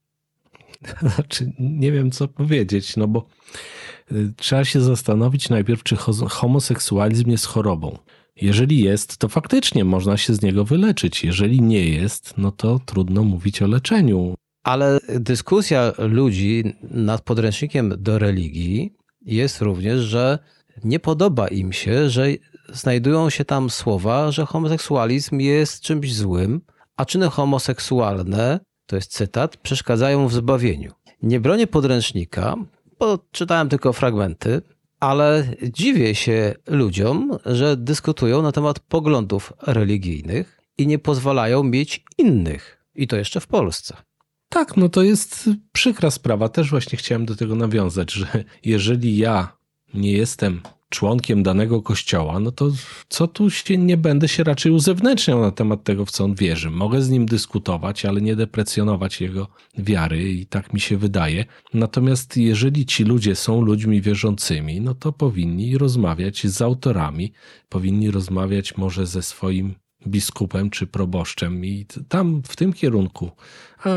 Znaczy, 1.14 1.52
nie 1.58 1.92
wiem, 1.92 2.10
co 2.10 2.28
powiedzieć, 2.28 2.96
no 2.96 3.08
bo 3.08 3.26
y, 4.12 4.32
trzeba 4.36 4.64
się 4.64 4.80
zastanowić 4.80 5.48
najpierw, 5.48 5.82
czy 5.82 5.96
homoseksualizm 6.28 7.30
jest 7.30 7.46
chorobą. 7.46 7.98
Jeżeli 8.36 8.84
jest, 8.84 9.16
to 9.16 9.28
faktycznie 9.28 9.84
można 9.84 10.16
się 10.16 10.34
z 10.34 10.42
niego 10.42 10.64
wyleczyć. 10.64 11.24
Jeżeli 11.24 11.62
nie 11.62 11.88
jest, 11.88 12.34
no 12.36 12.52
to 12.52 12.80
trudno 12.86 13.24
mówić 13.24 13.62
o 13.62 13.66
leczeniu. 13.66 14.34
Ale 14.64 14.98
dyskusja 15.20 15.92
ludzi 15.98 16.64
nad 16.82 17.20
podręcznikiem 17.22 17.94
do 17.98 18.18
religii 18.18 18.92
jest 19.22 19.60
również, 19.60 20.00
że 20.00 20.38
nie 20.84 21.00
podoba 21.00 21.48
im 21.48 21.72
się, 21.72 22.10
że 22.10 22.26
znajdują 22.72 23.30
się 23.30 23.44
tam 23.44 23.70
słowa, 23.70 24.30
że 24.30 24.46
homoseksualizm 24.46 25.40
jest 25.40 25.80
czymś 25.80 26.14
złym, 26.14 26.60
a 26.96 27.04
czyny 27.04 27.28
homoseksualne, 27.28 28.60
to 28.86 28.96
jest 28.96 29.12
cytat, 29.12 29.56
przeszkadzają 29.56 30.28
w 30.28 30.32
zbawieniu. 30.32 30.92
Nie 31.22 31.40
bronię 31.40 31.66
podręcznika, 31.66 32.54
bo 32.98 33.18
czytałem 33.30 33.68
tylko 33.68 33.92
fragmenty, 33.92 34.62
ale 35.00 35.54
dziwię 35.62 36.14
się 36.14 36.54
ludziom, 36.66 37.38
że 37.46 37.76
dyskutują 37.76 38.42
na 38.42 38.52
temat 38.52 38.80
poglądów 38.80 39.52
religijnych 39.62 40.60
i 40.78 40.86
nie 40.86 40.98
pozwalają 40.98 41.62
mieć 41.62 42.04
innych. 42.18 42.84
I 42.94 43.06
to 43.06 43.16
jeszcze 43.16 43.40
w 43.40 43.46
Polsce. 43.46 43.96
Tak, 44.48 44.76
no 44.76 44.88
to 44.88 45.02
jest 45.02 45.50
przykra 45.72 46.10
sprawa. 46.10 46.48
Też 46.48 46.70
właśnie 46.70 46.98
chciałem 46.98 47.26
do 47.26 47.36
tego 47.36 47.54
nawiązać, 47.54 48.12
że 48.12 48.44
jeżeli 48.64 49.16
ja 49.16 49.56
nie 49.94 50.12
jestem 50.12 50.60
członkiem 50.88 51.42
danego 51.42 51.82
kościoła, 51.82 52.40
no 52.40 52.52
to 52.52 52.70
co 53.08 53.26
tu 53.26 53.50
się 53.50 53.78
nie 53.78 53.96
będę 53.96 54.28
się 54.28 54.44
raczej 54.44 54.72
uzewnętrzniał 54.72 55.40
na 55.40 55.50
temat 55.50 55.84
tego, 55.84 56.04
w 56.04 56.10
co 56.10 56.24
on 56.24 56.34
wierzy. 56.34 56.70
Mogę 56.70 57.02
z 57.02 57.10
nim 57.10 57.26
dyskutować, 57.26 58.04
ale 58.04 58.20
nie 58.20 58.36
deprecjonować 58.36 59.20
jego 59.20 59.48
wiary 59.78 60.32
i 60.32 60.46
tak 60.46 60.72
mi 60.72 60.80
się 60.80 60.96
wydaje. 60.96 61.44
Natomiast 61.74 62.36
jeżeli 62.36 62.86
ci 62.86 63.04
ludzie 63.04 63.34
są 63.34 63.60
ludźmi 63.60 64.02
wierzącymi, 64.02 64.80
no 64.80 64.94
to 64.94 65.12
powinni 65.12 65.78
rozmawiać 65.78 66.46
z 66.46 66.62
autorami, 66.62 67.32
powinni 67.68 68.10
rozmawiać 68.10 68.76
może 68.76 69.06
ze 69.06 69.22
swoim 69.22 69.74
biskupem 70.06 70.70
czy 70.70 70.86
proboszczem 70.86 71.64
i 71.64 71.86
tam 72.08 72.42
w 72.42 72.56
tym 72.56 72.72
kierunku. 72.72 73.30
A 73.84 73.88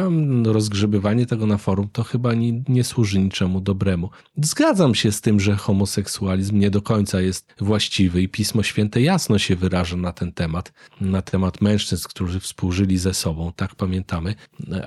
rozgrzebywanie 0.43 1.26
tego 1.26 1.45
na 1.45 1.58
forum 1.58 1.89
to 1.93 2.04
chyba 2.04 2.34
nie, 2.34 2.63
nie, 2.67 2.84
służy 2.84 3.19
niczemu 3.19 3.62
dobremu. 3.62 4.10
Zgadzam 4.43 4.95
się 4.95 5.12
z 5.12 5.22
tym, 5.22 5.39
że 5.39 5.56
homoseksualizm 5.56 6.60
nie 6.60 6.72
do 6.72 6.82
końca 6.82 7.22
jest 7.22 7.54
właściwy 7.60 8.22
i 8.22 8.30
Pismo 8.30 8.63
Święte 8.63 9.02
jasno 9.02 9.39
się 9.39 9.56
wyraża 9.56 9.98
na 9.98 10.12
ten 10.12 10.32
temat, 10.32 10.74
na 11.02 11.22
temat 11.22 11.62
mężczyzn, 11.62 12.08
którzy 12.10 12.39
współżyli 12.39 12.98
ze 12.98 13.13
sobą, 13.13 13.52
tak 13.56 13.76
pamiętamy. 13.76 14.36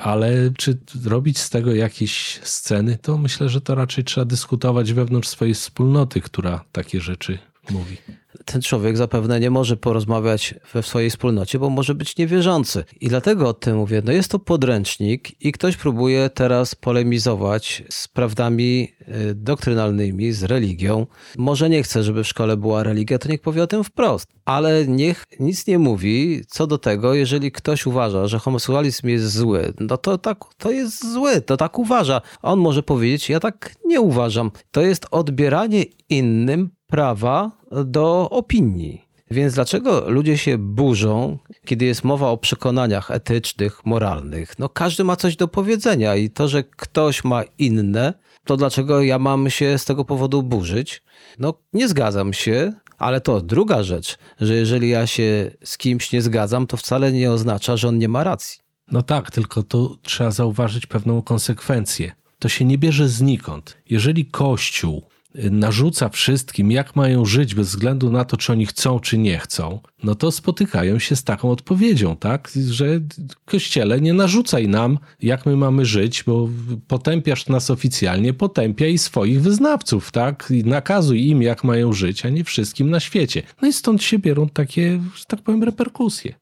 Ale 0.00 0.50
czy 0.58 0.78
robić 1.04 1.38
z 1.38 1.50
tego 1.50 1.74
jakieś 1.74 2.40
sceny, 2.42 2.98
to 3.02 3.18
myślę, 3.18 3.48
że 3.48 3.60
to 3.60 3.74
raczej 3.74 4.04
trzeba 4.04 4.24
dyskutować 4.24 4.92
wewnątrz 4.92 5.28
swojej 5.28 5.54
wspólnoty, 5.54 6.20
która 6.20 6.64
takie 6.72 7.00
rzeczy 7.00 7.38
mówi 7.70 7.96
ten 8.44 8.62
człowiek 8.62 8.96
zapewne 8.96 9.40
nie 9.40 9.50
może 9.50 9.76
porozmawiać 9.76 10.54
we 10.74 10.82
swojej 10.82 11.10
wspólnocie, 11.10 11.58
bo 11.58 11.70
może 11.70 11.94
być 11.94 12.16
niewierzący. 12.16 12.84
I 13.00 13.08
dlatego 13.08 13.48
o 13.48 13.54
tym 13.54 13.76
mówię. 13.76 14.02
No 14.04 14.12
jest 14.12 14.30
to 14.30 14.38
podręcznik 14.38 15.44
i 15.44 15.52
ktoś 15.52 15.76
próbuje 15.76 16.30
teraz 16.30 16.74
polemizować 16.74 17.82
z 17.90 18.08
prawdami 18.08 18.88
y, 19.30 19.34
doktrynalnymi, 19.34 20.32
z 20.32 20.42
religią. 20.42 21.06
Może 21.38 21.70
nie 21.70 21.82
chce, 21.82 22.02
żeby 22.02 22.24
w 22.24 22.28
szkole 22.28 22.56
była 22.56 22.82
religia, 22.82 23.18
to 23.18 23.28
niech 23.28 23.40
powie 23.40 23.62
o 23.62 23.66
tym 23.66 23.84
wprost. 23.84 24.26
Ale 24.44 24.86
niech 24.86 25.24
nic 25.40 25.66
nie 25.66 25.78
mówi 25.78 26.42
co 26.48 26.66
do 26.66 26.78
tego, 26.78 27.14
jeżeli 27.14 27.52
ktoś 27.52 27.86
uważa, 27.86 28.26
że 28.26 28.38
homoseksualizm 28.38 29.08
jest 29.08 29.32
zły, 29.32 29.72
no 29.80 29.96
to 29.98 30.18
tak, 30.18 30.38
to 30.58 30.70
jest 30.70 31.12
zły, 31.12 31.40
to 31.40 31.56
tak 31.56 31.78
uważa. 31.78 32.20
On 32.42 32.58
może 32.58 32.82
powiedzieć, 32.82 33.28
ja 33.28 33.40
tak 33.40 33.74
nie 33.84 34.00
uważam. 34.00 34.50
To 34.70 34.80
jest 34.80 35.06
odbieranie 35.10 35.84
innym 36.08 36.70
prawa 36.92 37.50
do 37.84 38.30
opinii. 38.30 39.04
Więc 39.30 39.54
dlaczego 39.54 40.10
ludzie 40.10 40.38
się 40.38 40.58
burzą, 40.58 41.38
kiedy 41.64 41.84
jest 41.84 42.04
mowa 42.04 42.28
o 42.28 42.36
przekonaniach 42.36 43.10
etycznych, 43.10 43.86
moralnych? 43.86 44.58
No 44.58 44.68
każdy 44.68 45.04
ma 45.04 45.16
coś 45.16 45.36
do 45.36 45.48
powiedzenia 45.48 46.16
i 46.16 46.30
to, 46.30 46.48
że 46.48 46.64
ktoś 46.64 47.24
ma 47.24 47.42
inne, 47.58 48.14
to 48.44 48.56
dlaczego 48.56 49.02
ja 49.02 49.18
mam 49.18 49.50
się 49.50 49.78
z 49.78 49.84
tego 49.84 50.04
powodu 50.04 50.42
burzyć? 50.42 51.02
No 51.38 51.54
nie 51.72 51.88
zgadzam 51.88 52.32
się, 52.32 52.72
ale 52.98 53.20
to 53.20 53.40
druga 53.40 53.82
rzecz, 53.82 54.18
że 54.40 54.54
jeżeli 54.54 54.88
ja 54.88 55.06
się 55.06 55.50
z 55.64 55.78
kimś 55.78 56.12
nie 56.12 56.22
zgadzam, 56.22 56.66
to 56.66 56.76
wcale 56.76 57.12
nie 57.12 57.30
oznacza, 57.30 57.76
że 57.76 57.88
on 57.88 57.98
nie 57.98 58.08
ma 58.08 58.24
racji. 58.24 58.60
No 58.90 59.02
tak, 59.02 59.30
tylko 59.30 59.62
tu 59.62 59.98
trzeba 60.02 60.30
zauważyć 60.30 60.86
pewną 60.86 61.22
konsekwencję. 61.22 62.12
To 62.38 62.48
się 62.48 62.64
nie 62.64 62.78
bierze 62.78 63.08
znikąd. 63.08 63.76
Jeżeli 63.90 64.26
Kościół 64.26 65.02
narzuca 65.34 66.08
wszystkim, 66.08 66.70
jak 66.70 66.96
mają 66.96 67.24
żyć 67.24 67.54
bez 67.54 67.68
względu 67.68 68.10
na 68.10 68.24
to, 68.24 68.36
czy 68.36 68.52
oni 68.52 68.66
chcą, 68.66 69.00
czy 69.00 69.18
nie 69.18 69.38
chcą, 69.38 69.80
no 70.02 70.14
to 70.14 70.32
spotykają 70.32 70.98
się 70.98 71.16
z 71.16 71.24
taką 71.24 71.50
odpowiedzią, 71.50 72.16
tak? 72.16 72.50
Że 72.70 73.00
kościele 73.44 74.00
nie 74.00 74.12
narzucaj 74.12 74.68
nam, 74.68 74.98
jak 75.22 75.46
my 75.46 75.56
mamy 75.56 75.84
żyć, 75.84 76.24
bo 76.24 76.48
potępiasz 76.88 77.48
nas 77.48 77.70
oficjalnie, 77.70 78.34
potępiaj 78.34 78.98
swoich 78.98 79.42
wyznawców, 79.42 80.10
tak? 80.10 80.48
I 80.50 80.64
nakazuj 80.64 81.26
im, 81.26 81.42
jak 81.42 81.64
mają 81.64 81.92
żyć, 81.92 82.26
a 82.26 82.28
nie 82.28 82.44
wszystkim 82.44 82.90
na 82.90 83.00
świecie. 83.00 83.42
No 83.62 83.68
i 83.68 83.72
stąd 83.72 84.02
się 84.02 84.18
biorą 84.18 84.48
takie, 84.48 85.00
że 85.16 85.24
tak 85.24 85.42
powiem, 85.42 85.62
reperkusje. 85.62 86.34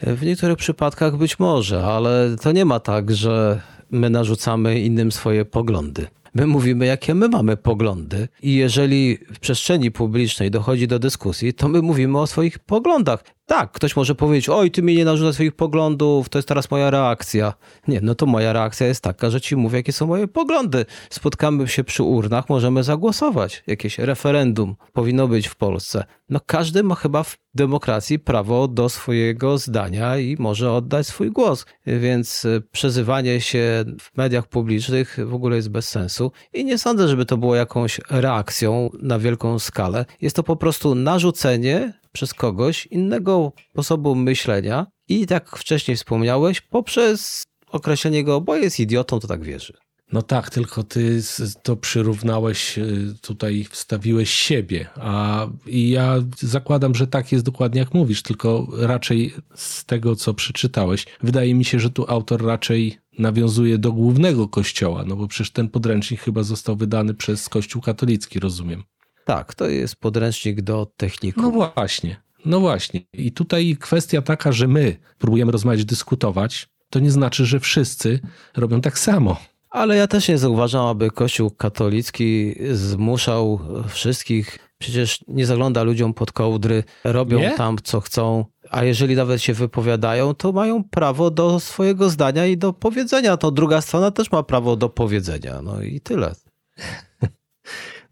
W 0.00 0.22
niektórych 0.22 0.58
przypadkach 0.58 1.16
być 1.16 1.38
może, 1.38 1.84
ale 1.84 2.36
to 2.42 2.52
nie 2.52 2.64
ma 2.64 2.80
tak, 2.80 3.14
że 3.14 3.60
my 3.90 4.10
narzucamy 4.10 4.80
innym 4.80 5.12
swoje 5.12 5.44
poglądy. 5.44 6.06
My 6.34 6.46
mówimy, 6.46 6.86
jakie 6.86 7.14
my 7.14 7.28
mamy 7.28 7.56
poglądy, 7.56 8.28
i 8.42 8.54
jeżeli 8.54 9.18
w 9.34 9.38
przestrzeni 9.38 9.90
publicznej 9.90 10.50
dochodzi 10.50 10.88
do 10.88 10.98
dyskusji, 10.98 11.54
to 11.54 11.68
my 11.68 11.82
mówimy 11.82 12.20
o 12.20 12.26
swoich 12.26 12.58
poglądach. 12.58 13.24
Tak, 13.46 13.72
ktoś 13.72 13.96
może 13.96 14.14
powiedzieć: 14.14 14.48
Oj, 14.48 14.70
ty 14.70 14.82
mi 14.82 14.96
nie 14.96 15.04
narzucasz 15.04 15.34
swoich 15.34 15.52
poglądów, 15.52 16.28
to 16.28 16.38
jest 16.38 16.48
teraz 16.48 16.70
moja 16.70 16.90
reakcja. 16.90 17.54
Nie, 17.88 18.00
no 18.00 18.14
to 18.14 18.26
moja 18.26 18.52
reakcja 18.52 18.86
jest 18.86 19.00
taka, 19.00 19.30
że 19.30 19.40
ci 19.40 19.56
mówię, 19.56 19.76
jakie 19.76 19.92
są 19.92 20.06
moje 20.06 20.28
poglądy. 20.28 20.86
Spotkamy 21.10 21.68
się 21.68 21.84
przy 21.84 22.02
urnach, 22.02 22.48
możemy 22.48 22.82
zagłosować. 22.82 23.62
Jakieś 23.66 23.98
referendum 23.98 24.76
powinno 24.92 25.28
być 25.28 25.48
w 25.48 25.56
Polsce. 25.56 26.04
No 26.28 26.40
każdy 26.46 26.82
ma 26.82 26.94
chyba 26.94 27.22
w 27.22 27.36
demokracji 27.54 28.18
prawo 28.18 28.68
do 28.68 28.88
swojego 28.88 29.58
zdania 29.58 30.18
i 30.18 30.36
może 30.38 30.72
oddać 30.72 31.06
swój 31.06 31.30
głos. 31.30 31.66
Więc 31.86 32.44
e, 32.44 32.60
przezywanie 32.72 33.40
się 33.40 33.84
w 34.00 34.16
mediach 34.16 34.46
publicznych 34.46 35.18
w 35.24 35.34
ogóle 35.34 35.56
jest 35.56 35.68
bez 35.68 35.88
sensu 35.88 36.32
i 36.52 36.64
nie 36.64 36.78
sądzę, 36.78 37.08
żeby 37.08 37.26
to 37.26 37.36
było 37.36 37.54
jakąś 37.54 38.00
reakcją 38.10 38.90
na 39.02 39.18
wielką 39.18 39.58
skalę. 39.58 40.04
Jest 40.20 40.36
to 40.36 40.42
po 40.42 40.56
prostu 40.56 40.94
narzucenie 40.94 42.00
przez 42.12 42.34
kogoś 42.34 42.86
innego 42.86 43.52
sposobu 43.70 44.14
myślenia 44.14 44.86
i 45.08 45.26
tak 45.26 45.56
wcześniej 45.56 45.96
wspomniałeś, 45.96 46.60
poprzez 46.60 47.44
określenie 47.70 48.24
go, 48.24 48.40
bo 48.40 48.56
jest 48.56 48.80
idiotą, 48.80 49.20
to 49.20 49.28
tak 49.28 49.44
wierzy. 49.44 49.87
No 50.12 50.22
tak, 50.22 50.50
tylko 50.50 50.82
ty 50.82 51.22
to 51.62 51.76
przyrównałeś, 51.76 52.78
y, 52.78 53.14
tutaj 53.22 53.66
wstawiłeś 53.70 54.30
siebie, 54.30 54.86
a 54.96 55.46
i 55.66 55.90
ja 55.90 56.14
zakładam, 56.38 56.94
że 56.94 57.06
tak 57.06 57.32
jest 57.32 57.44
dokładnie 57.44 57.80
jak 57.80 57.94
mówisz, 57.94 58.22
tylko 58.22 58.66
raczej 58.78 59.34
z 59.54 59.84
tego, 59.84 60.16
co 60.16 60.34
przeczytałeś, 60.34 61.06
wydaje 61.22 61.54
mi 61.54 61.64
się, 61.64 61.80
że 61.80 61.90
tu 61.90 62.04
autor 62.08 62.44
raczej 62.44 62.98
nawiązuje 63.18 63.78
do 63.78 63.92
głównego 63.92 64.48
kościoła, 64.48 65.04
no 65.06 65.16
bo 65.16 65.28
przecież 65.28 65.50
ten 65.50 65.68
podręcznik 65.68 66.20
chyba 66.20 66.42
został 66.42 66.76
wydany 66.76 67.14
przez 67.14 67.48
Kościół 67.48 67.82
katolicki, 67.82 68.40
rozumiem. 68.40 68.82
Tak, 69.24 69.54
to 69.54 69.68
jest 69.68 69.96
podręcznik 69.96 70.62
do 70.62 70.92
techników. 70.96 71.42
No 71.42 71.50
właśnie, 71.50 72.22
no 72.44 72.60
właśnie. 72.60 73.00
I 73.12 73.32
tutaj 73.32 73.76
kwestia 73.80 74.22
taka, 74.22 74.52
że 74.52 74.68
my 74.68 74.96
próbujemy 75.18 75.52
rozmawiać, 75.52 75.84
dyskutować, 75.84 76.68
to 76.90 77.00
nie 77.00 77.10
znaczy, 77.10 77.46
że 77.46 77.60
wszyscy 77.60 78.20
robią 78.56 78.80
tak 78.80 78.98
samo. 78.98 79.36
Ale 79.70 79.96
ja 79.96 80.06
też 80.06 80.28
nie 80.28 80.38
zauważam, 80.38 80.86
aby 80.86 81.10
Kościół 81.10 81.50
katolicki 81.50 82.54
zmuszał 82.72 83.60
wszystkich. 83.88 84.58
Przecież 84.78 85.24
nie 85.28 85.46
zagląda 85.46 85.82
ludziom 85.82 86.14
pod 86.14 86.32
kołdry, 86.32 86.84
robią 87.04 87.38
nie? 87.38 87.50
tam 87.50 87.76
co 87.84 88.00
chcą. 88.00 88.44
A 88.70 88.84
jeżeli 88.84 89.16
nawet 89.16 89.42
się 89.42 89.54
wypowiadają, 89.54 90.34
to 90.34 90.52
mają 90.52 90.84
prawo 90.84 91.30
do 91.30 91.60
swojego 91.60 92.10
zdania 92.10 92.46
i 92.46 92.56
do 92.56 92.72
powiedzenia. 92.72 93.36
To 93.36 93.50
druga 93.50 93.80
strona 93.80 94.10
też 94.10 94.32
ma 94.32 94.42
prawo 94.42 94.76
do 94.76 94.88
powiedzenia. 94.88 95.62
No 95.62 95.82
i 95.82 96.00
tyle. 96.00 96.34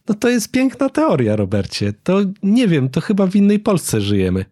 No 0.08 0.14
to 0.14 0.28
jest 0.28 0.50
piękna 0.50 0.88
teoria, 0.88 1.36
Robercie. 1.36 1.92
To 2.02 2.20
nie 2.42 2.68
wiem, 2.68 2.88
to 2.88 3.00
chyba 3.00 3.26
w 3.26 3.36
innej 3.36 3.58
Polsce 3.58 4.00
żyjemy. 4.00 4.44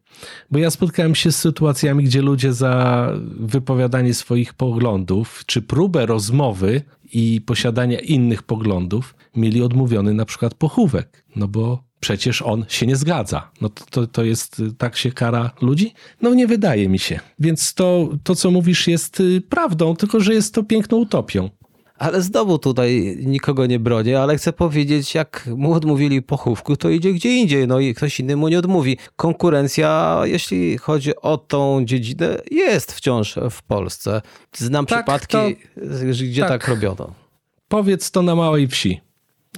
Bo 0.50 0.58
ja 0.58 0.70
spotkałem 0.70 1.14
się 1.14 1.32
z 1.32 1.36
sytuacjami, 1.36 2.04
gdzie 2.04 2.22
ludzie 2.22 2.52
za 2.52 3.12
wypowiadanie 3.40 4.14
swoich 4.14 4.54
poglądów, 4.54 5.42
czy 5.46 5.62
próbę 5.62 6.06
rozmowy 6.06 6.82
i 7.12 7.40
posiadania 7.46 7.98
innych 7.98 8.42
poglądów, 8.42 9.14
mieli 9.36 9.62
odmówiony 9.62 10.14
na 10.14 10.24
przykład 10.24 10.54
pochówek. 10.54 11.24
No 11.36 11.48
bo 11.48 11.84
przecież 12.00 12.42
on 12.42 12.64
się 12.68 12.86
nie 12.86 12.96
zgadza. 12.96 13.50
No 13.60 13.68
to, 13.68 13.84
to, 13.90 14.06
to 14.06 14.24
jest, 14.24 14.62
tak 14.78 14.96
się 14.96 15.12
kara 15.12 15.50
ludzi? 15.62 15.92
No 16.22 16.34
nie 16.34 16.46
wydaje 16.46 16.88
mi 16.88 16.98
się. 16.98 17.20
Więc 17.38 17.74
to, 17.74 18.08
to, 18.22 18.34
co 18.34 18.50
mówisz 18.50 18.88
jest 18.88 19.20
y, 19.20 19.40
prawdą, 19.40 19.96
tylko 19.96 20.20
że 20.20 20.34
jest 20.34 20.54
to 20.54 20.62
piękną 20.62 20.96
utopią. 20.96 21.50
Ale 21.98 22.22
znowu 22.22 22.59
tutaj 22.59 23.16
nikogo 23.26 23.66
nie 23.66 23.78
bronię, 23.78 24.20
ale 24.20 24.37
chcę 24.37 24.52
powiedzieć, 24.52 25.14
jak 25.14 25.48
mu 25.57 25.72
odmówili 25.72 26.22
pochówku, 26.22 26.76
to 26.76 26.90
idzie 26.90 27.12
gdzie 27.12 27.37
indziej, 27.37 27.68
no 27.68 27.80
i 27.80 27.94
ktoś 27.94 28.20
inny 28.20 28.37
mu 28.37 28.48
nie 28.48 28.59
odmówi. 28.59 28.98
Konkurencja, 29.16 30.20
jeśli 30.24 30.78
chodzi 30.78 31.16
o 31.16 31.38
tą 31.38 31.85
dziedzinę, 31.85 32.38
jest 32.50 32.92
wciąż 32.92 33.38
w 33.50 33.62
Polsce. 33.62 34.22
Znam 34.57 34.87
tak, 34.87 34.98
przypadki, 34.98 35.33
to, 35.33 35.42
gdzie 36.07 36.40
tak. 36.40 36.50
tak 36.50 36.68
robiono. 36.68 37.14
Powiedz 37.68 38.11
to 38.11 38.22
na 38.22 38.35
małej 38.35 38.68
wsi 38.68 39.00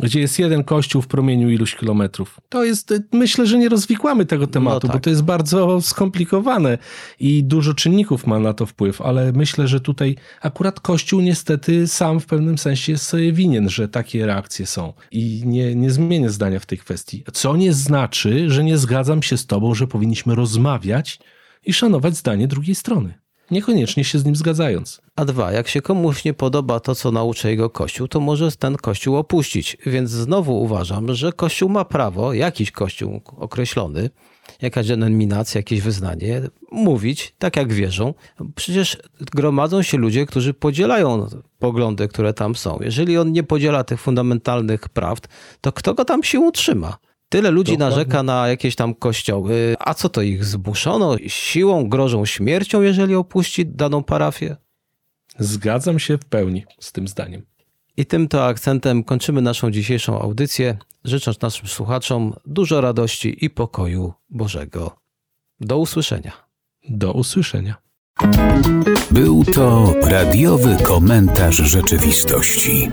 gdzie 0.00 0.20
jest 0.20 0.38
jeden 0.38 0.64
kościół 0.64 1.02
w 1.02 1.06
promieniu 1.06 1.50
iluś 1.50 1.74
kilometrów. 1.74 2.40
To 2.48 2.64
jest, 2.64 2.94
myślę, 3.12 3.46
że 3.46 3.58
nie 3.58 3.68
rozwikłamy 3.68 4.26
tego 4.26 4.46
tematu, 4.46 4.86
no 4.86 4.92
tak. 4.92 4.92
bo 4.92 5.00
to 5.00 5.10
jest 5.10 5.22
bardzo 5.22 5.80
skomplikowane 5.80 6.78
i 7.20 7.44
dużo 7.44 7.74
czynników 7.74 8.26
ma 8.26 8.38
na 8.38 8.54
to 8.54 8.66
wpływ, 8.66 9.00
ale 9.00 9.32
myślę, 9.32 9.68
że 9.68 9.80
tutaj 9.80 10.16
akurat 10.40 10.80
kościół 10.80 11.20
niestety 11.20 11.86
sam 11.88 12.20
w 12.20 12.26
pewnym 12.26 12.58
sensie 12.58 12.92
jest 12.92 13.04
sobie 13.04 13.32
winien, 13.32 13.68
że 13.68 13.88
takie 13.88 14.26
reakcje 14.26 14.66
są 14.66 14.92
i 15.10 15.42
nie, 15.44 15.74
nie 15.74 15.90
zmienię 15.90 16.30
zdania 16.30 16.60
w 16.60 16.66
tej 16.66 16.78
kwestii. 16.78 17.24
Co 17.32 17.56
nie 17.56 17.72
znaczy, 17.72 18.50
że 18.50 18.64
nie 18.64 18.78
zgadzam 18.78 19.22
się 19.22 19.36
z 19.36 19.46
tobą, 19.46 19.74
że 19.74 19.86
powinniśmy 19.86 20.34
rozmawiać 20.34 21.18
i 21.66 21.72
szanować 21.72 22.16
zdanie 22.16 22.48
drugiej 22.48 22.74
strony 22.74 23.25
niekoniecznie 23.50 24.04
się 24.04 24.18
z 24.18 24.24
nim 24.24 24.36
zgadzając. 24.36 25.00
A 25.16 25.24
dwa, 25.24 25.52
jak 25.52 25.68
się 25.68 25.82
komuś 25.82 26.24
nie 26.24 26.34
podoba 26.34 26.80
to, 26.80 26.94
co 26.94 27.10
nauczy 27.10 27.50
jego 27.50 27.70
kościół, 27.70 28.08
to 28.08 28.20
może 28.20 28.52
ten 28.52 28.76
kościół 28.76 29.16
opuścić. 29.16 29.76
Więc 29.86 30.10
znowu 30.10 30.62
uważam, 30.62 31.14
że 31.14 31.32
kościół 31.32 31.68
ma 31.68 31.84
prawo, 31.84 32.32
jakiś 32.32 32.70
kościół 32.70 33.20
określony, 33.36 34.10
jakaś 34.62 34.86
denominacja, 34.86 35.58
jakieś 35.58 35.80
wyznanie, 35.80 36.42
mówić 36.70 37.34
tak, 37.38 37.56
jak 37.56 37.72
wierzą. 37.72 38.14
Przecież 38.54 38.98
gromadzą 39.20 39.82
się 39.82 39.98
ludzie, 39.98 40.26
którzy 40.26 40.54
podzielają 40.54 41.28
poglądy, 41.58 42.08
które 42.08 42.34
tam 42.34 42.54
są. 42.54 42.78
Jeżeli 42.80 43.18
on 43.18 43.32
nie 43.32 43.42
podziela 43.42 43.84
tych 43.84 44.00
fundamentalnych 44.00 44.88
prawd, 44.88 45.28
to 45.60 45.72
kto 45.72 45.94
go 45.94 46.04
tam 46.04 46.22
się 46.22 46.40
utrzyma? 46.40 46.96
Tyle 47.28 47.50
ludzi 47.50 47.72
Dokładnie. 47.72 47.96
narzeka 47.96 48.22
na 48.22 48.48
jakieś 48.48 48.76
tam 48.76 48.94
kościoły. 48.94 49.74
A 49.78 49.94
co 49.94 50.08
to 50.08 50.22
ich 50.22 50.44
zmuszono? 50.44 51.16
Siłą 51.26 51.88
grożą 51.88 52.26
śmiercią, 52.26 52.82
jeżeli 52.82 53.14
opuści 53.14 53.66
daną 53.66 54.02
parafię? 54.04 54.56
Zgadzam 55.38 55.98
się 55.98 56.18
w 56.18 56.24
pełni 56.24 56.64
z 56.80 56.92
tym 56.92 57.08
zdaniem. 57.08 57.42
I 57.96 58.06
tym 58.06 58.28
to 58.28 58.46
akcentem 58.46 59.04
kończymy 59.04 59.42
naszą 59.42 59.70
dzisiejszą 59.70 60.20
audycję, 60.20 60.78
życząc 61.04 61.40
naszym 61.40 61.68
słuchaczom 61.68 62.34
dużo 62.46 62.80
radości 62.80 63.44
i 63.44 63.50
pokoju 63.50 64.12
Bożego. 64.30 64.96
Do 65.60 65.78
usłyszenia. 65.78 66.32
Do 66.88 67.12
usłyszenia. 67.12 67.74
Był 69.10 69.44
to 69.44 69.94
radiowy 70.02 70.76
komentarz 70.82 71.56
rzeczywistości. 71.56 72.90